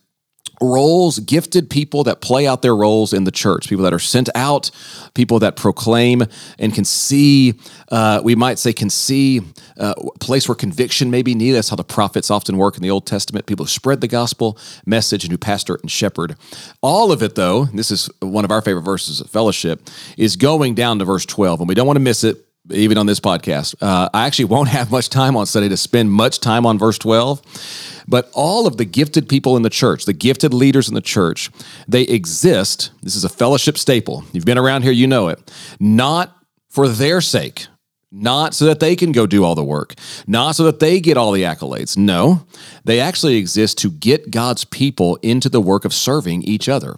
roles, 0.61 1.19
gifted 1.19 1.69
people 1.69 2.05
that 2.05 2.21
play 2.21 2.47
out 2.47 2.63
their 2.63 2.77
roles 2.77 3.13
in 3.13 3.25
the 3.25 3.31
church, 3.31 3.69
people 3.69 3.85
that 3.85 3.93
are 3.93 3.99
sent 3.99 4.29
out, 4.35 4.71
people 5.15 5.39
that 5.41 5.57
proclaim 5.57 6.23
and 6.59 6.75
can 6.75 6.85
see, 6.85 7.55
uh, 7.91 8.21
we 8.23 8.35
might 8.35 8.59
say, 8.59 8.73
can 8.73 8.91
see 8.91 9.41
uh, 9.79 9.95
a 9.99 10.19
place 10.19 10.49
where 10.49 10.55
conviction 10.55 11.11
may 11.11 11.23
be 11.23 11.35
needed. 11.35 11.57
That's 11.57 11.69
how 11.69 11.77
the 11.77 11.85
prophets 11.85 12.31
often 12.31 12.57
work 12.57 12.77
in 12.77 12.83
the 12.83 12.91
Old 12.91 13.07
Testament. 13.07 13.47
People 13.47 13.65
who 13.65 13.71
spread 13.71 14.01
the 14.01 14.09
gospel 14.09 14.59
message 14.87 15.25
and 15.25 15.33
who 15.33 15.39
pastor 15.39 15.79
and 15.83 15.91
shepherd. 15.91 16.37
All 16.81 17.13
of 17.13 17.23
it, 17.23 17.35
though, 17.35 17.67
this 17.67 17.91
is 17.91 18.09
one 18.21 18.45
of 18.45 18.51
our 18.51 18.61
favorite 18.61 18.83
verses 18.83 19.21
of 19.21 19.29
fellowship, 19.31 19.89
is 20.17 20.37
going 20.37 20.75
down 20.75 20.99
to 21.01 21.05
verse 21.05 21.27
12, 21.27 21.61
and 21.61 21.69
we 21.69 21.75
don't 21.75 21.87
want 21.87 21.97
to 21.97 22.01
miss 22.01 22.25
it 22.25 22.44
even 22.71 22.97
on 22.97 23.07
this 23.07 23.21
podcast. 23.21 23.75
Uh, 23.81 24.09
I 24.15 24.27
actually 24.27 24.47
won't 24.47 24.69
have 24.79 24.91
much 24.91 25.09
time 25.09 25.37
on 25.37 25.47
Sunday 25.47 25.69
to 25.69 25.77
spend 25.77 26.11
much 26.11 26.41
time 26.41 26.67
on 26.67 26.79
verse 26.79 26.99
12. 26.99 28.05
But 28.07 28.31
all 28.33 28.67
of 28.67 28.77
the 28.77 28.85
gifted 28.85 29.29
people 29.29 29.57
in 29.57 29.63
the 29.63 29.71
church, 29.71 30.05
the 30.05 30.13
gifted 30.13 30.53
leaders 30.53 30.89
in 30.89 30.95
the 30.95 31.01
church, 31.01 31.51
they 31.89 32.03
exist. 32.03 32.91
This 33.03 33.17
is 33.17 33.25
a 33.25 33.29
fellowship 33.29 33.79
staple. 33.79 34.25
You've 34.33 34.45
been 34.45 34.59
around 34.59 34.83
here, 34.83 34.93
you 34.93 35.07
know 35.07 35.29
it. 35.29 35.51
Not 35.81 36.37
for 36.69 36.89
their 36.89 37.21
sake, 37.21 37.67
not 38.11 38.55
so 38.55 38.67
that 38.67 38.81
they 38.81 38.95
can 38.95 39.13
go 39.13 39.27
do 39.27 39.43
all 39.45 39.55
the 39.55 39.65
work, 39.65 39.95
not 40.27 40.53
so 40.53 40.65
that 40.65 40.81
they 40.81 41.01
get 41.01 41.17
all 41.17 41.33
the 41.33 41.43
accolades. 41.43 41.97
No, 41.97 42.47
they 42.85 43.01
actually 43.01 43.37
exist 43.37 43.79
to 43.79 43.91
get 43.91 44.31
God's 44.31 44.65
people 44.65 45.17
into 45.23 45.49
the 45.49 45.61
work 45.61 45.85
of 45.85 45.95
serving 45.95 46.43
each 46.43 46.69
other. 46.69 46.97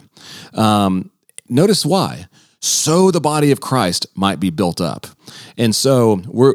Um, 0.55 1.11
notice 1.49 1.87
why 1.87 2.27
so 2.67 3.11
the 3.11 3.21
body 3.21 3.51
of 3.51 3.61
Christ 3.61 4.07
might 4.15 4.41
be 4.41 4.51
built 4.51 4.81
up. 4.81 5.07
And 5.57 5.75
so 5.75 6.23
we're 6.27 6.55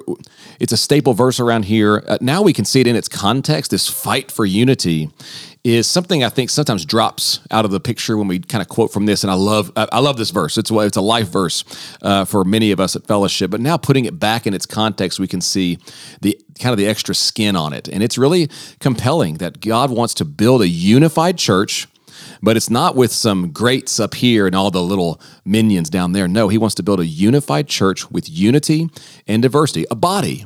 it's 0.60 0.72
a 0.72 0.78
staple 0.78 1.14
verse 1.14 1.40
around 1.40 1.66
here. 1.66 2.04
Uh, 2.08 2.18
now 2.22 2.42
we 2.42 2.54
can 2.54 2.66
see 2.66 2.82
it 2.82 2.88
in 2.88 2.96
its 2.96 3.08
context. 3.08 3.72
This 3.72 3.88
fight 3.88 4.30
for 4.32 4.46
unity 4.46 5.10
is 5.64 5.88
something 5.88 6.24
I 6.24 6.30
think 6.30 6.50
sometimes 6.50 6.86
drops 6.86 7.40
out 7.52 7.66
of 7.66 7.72
the 7.72 7.80
picture 7.80 8.18
when 8.18 8.28
we 8.28 8.40
kind 8.40 8.62
of 8.62 8.68
quote 8.68 8.92
from 8.92 9.06
this. 9.06 9.24
And 9.24 9.32
I 9.32 9.36
love 9.36 9.72
I 9.76 10.00
love 10.00 10.18
this 10.18 10.32
verse. 10.32 10.58
It's 10.58 10.72
it's 10.72 10.98
a 10.98 11.02
life 11.02 11.30
verse 11.30 11.64
uh, 12.02 12.26
for 12.26 12.44
many 12.44 12.72
of 12.72 12.80
us 12.80 12.96
at 12.96 13.06
Fellowship. 13.08 13.52
But 13.52 13.62
now 13.62 13.78
putting 13.78 14.06
it 14.06 14.20
back 14.20 14.48
in 14.48 14.54
its 14.54 14.66
context, 14.66 15.20
we 15.20 15.28
can 15.28 15.42
see 15.42 15.78
the 16.22 16.40
kind 16.60 16.74
of 16.74 16.78
the 16.78 16.88
extra 16.88 17.16
skin 17.16 17.56
on 17.56 17.74
it, 17.74 17.88
and 17.88 18.04
it's 18.04 18.18
really 18.18 18.50
compelling 18.80 19.36
that 19.36 19.62
God 19.62 19.90
wants 19.90 20.14
to 20.16 20.26
build 20.26 20.62
a 20.62 20.68
unified 20.68 21.38
church 21.38 21.88
but 22.42 22.58
it's 22.58 22.70
not 22.70 22.96
with 22.96 23.12
some 23.12 23.52
greats 23.52 24.00
up 24.00 24.14
here 24.14 24.48
and 24.48 24.56
all 24.56 24.72
the 24.72 24.82
little 24.82 25.22
minions 25.46 25.90
down 25.90 26.12
there. 26.12 26.28
No, 26.28 26.48
he 26.48 26.58
wants 26.58 26.76
to 26.76 26.84
build 26.84 27.00
a 27.00 27.06
unified 27.06 27.68
church 27.68 28.10
with 28.10 28.30
unity 28.30 28.90
and 29.28 29.42
diversity, 29.42 29.86
a 29.92 29.96
body. 29.96 30.46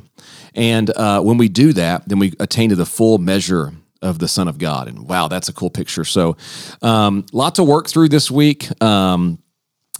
And 0.54 0.90
uh, 0.90 1.20
when 1.20 1.36
we 1.36 1.48
do 1.48 1.72
that, 1.74 2.08
then 2.08 2.18
we 2.18 2.32
attain 2.40 2.70
to 2.70 2.76
the 2.76 2.86
full 2.86 3.18
measure 3.18 3.72
of 4.02 4.18
the 4.18 4.28
Son 4.28 4.48
of 4.48 4.58
God. 4.58 4.88
And 4.88 5.08
wow, 5.08 5.28
that's 5.28 5.48
a 5.48 5.52
cool 5.52 5.70
picture. 5.70 6.04
So, 6.04 6.36
um, 6.82 7.26
lot 7.32 7.54
to 7.56 7.64
work 7.64 7.88
through 7.88 8.08
this 8.08 8.30
week. 8.30 8.82
Um, 8.82 9.38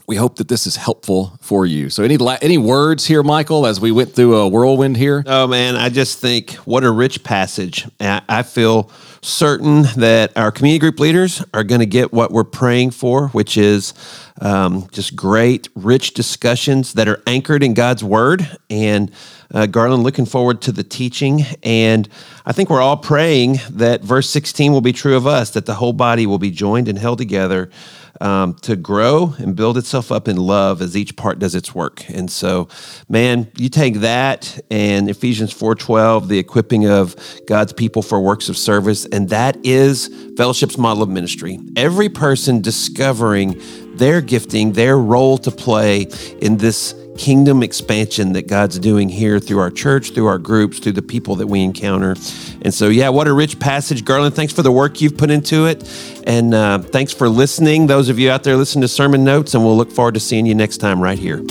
we 0.07 0.17
hope 0.17 0.37
that 0.37 0.49
this 0.49 0.67
is 0.67 0.77
helpful 0.77 1.39
for 1.41 1.67
you. 1.67 1.91
So, 1.91 2.03
any 2.03 2.17
any 2.41 2.59
words 2.59 3.07
here, 3.07 3.23
Michael, 3.23 3.67
as 3.67 3.81
we 3.81 3.91
went 3.91 4.15
through 4.15 4.37
a 4.37 4.49
whirlwind 4.49 4.97
here? 4.97 5.23
Oh 5.27 5.47
man, 5.47 5.77
I 5.77 5.89
just 5.89 6.21
think 6.21 6.53
what 6.65 6.85
a 6.85 6.91
rich 6.91 7.25
passage. 7.25 7.87
I 8.01 8.43
feel 8.43 8.91
certain 9.23 9.83
that 9.97 10.37
our 10.37 10.53
community 10.53 10.79
group 10.79 11.01
leaders 11.01 11.43
are 11.53 11.65
going 11.65 11.81
to 11.81 11.87
get 11.87 12.13
what 12.13 12.31
we're 12.31 12.45
praying 12.45 12.93
for, 12.93 13.29
which 13.29 13.57
is 13.57 13.93
um, 14.41 14.87
just 14.93 15.17
great, 15.17 15.69
rich 15.75 16.15
discussions 16.15 16.93
that 16.93 17.09
are 17.09 17.21
anchored 17.27 17.63
in 17.63 17.75
God's 17.75 18.05
Word 18.05 18.49
and 18.71 19.11
Uh, 19.55 19.65
Garland, 19.65 20.03
looking 20.03 20.27
forward 20.27 20.61
to 20.63 20.73
the 20.73 20.83
teaching. 20.83 21.47
And 21.63 22.09
I 22.45 22.53
think 22.53 22.69
we're 22.69 22.83
all 22.83 22.97
praying 22.97 23.61
that 23.71 24.03
verse 24.03 24.29
16 24.29 24.73
will 24.73 24.81
be 24.81 24.93
true 24.93 25.17
of 25.17 25.25
us, 25.25 25.51
that 25.51 25.67
the 25.67 25.75
whole 25.75 25.93
body 25.93 26.27
will 26.27 26.41
be 26.41 26.51
joined 26.51 26.89
and 26.89 26.99
held 26.99 27.19
together 27.19 27.71
um, 28.21 28.55
to 28.63 28.77
grow 28.77 29.35
and 29.39 29.57
build 29.57 29.77
itself 29.77 30.11
up 30.11 30.29
in 30.29 30.37
love 30.37 30.83
as 30.83 30.97
each 30.97 31.17
part 31.17 31.39
does 31.39 31.55
its 31.55 31.75
work. 31.75 32.09
And 32.09 32.31
so, 32.31 32.69
man, 33.09 33.51
you 33.57 33.69
take 33.69 33.97
that 33.97 34.59
and 34.71 35.09
Ephesians 35.09 35.53
4:12, 35.53 36.29
the 36.29 36.39
equipping 36.39 36.87
of 36.87 37.17
God's 37.47 37.73
people 37.73 38.03
for 38.03 38.21
works 38.21 38.49
of 38.49 38.57
service, 38.57 39.07
and 39.07 39.29
that 39.31 39.57
is 39.65 40.09
fellowship's 40.37 40.79
model 40.79 41.03
of 41.03 41.09
ministry. 41.09 41.59
Every 41.77 42.09
person 42.09 42.61
discovering 42.61 43.61
their 43.97 44.21
gifting, 44.21 44.73
their 44.73 44.99
role 44.99 45.39
to 45.39 45.51
play 45.51 46.07
in 46.41 46.59
this 46.59 46.95
kingdom 47.17 47.63
expansion 47.63 48.33
that 48.33 48.47
God's 48.47 48.79
doing 48.79 49.09
here 49.09 49.41
through 49.41 49.59
our 49.59 49.71
church, 49.71 50.13
through 50.13 50.27
our 50.27 50.39
groups, 50.39 50.79
through 50.79 50.93
the 50.93 51.03
people 51.03 51.37
that 51.37 51.47
we 51.47 51.63
encounter. 51.63 52.17
And 52.63 52.73
so, 52.73 52.89
yeah, 52.89 53.09
what 53.09 53.29
a 53.29 53.33
rich 53.33 53.59
passage. 53.59 54.05
Garland, 54.05 54.35
thanks 54.35 54.53
for 54.53 54.63
the 54.63 54.73
work 54.73 55.01
you've 55.01 55.17
put 55.17 55.31
into 55.31 55.67
it. 55.67 55.83
And 56.27 56.55
uh, 56.55 56.79
thanks 56.79 57.13
for 57.13 57.29
listening, 57.29 57.87
those 57.87 58.09
of 58.09 58.19
you 58.19 58.31
out 58.31 58.45
there 58.45 58.57
listen 58.57 58.83
to 58.83 58.89
sermon 58.89 59.25
notes. 59.25 59.55
And 59.55 59.65
we'll 59.65 59.77
look 59.77 59.91
forward 59.91 60.15
to 60.15 60.21
seeing 60.21 60.47
you 60.47 60.55
next 60.55 60.79
time 60.79 61.03
right 61.03 61.19
here. 61.19 61.43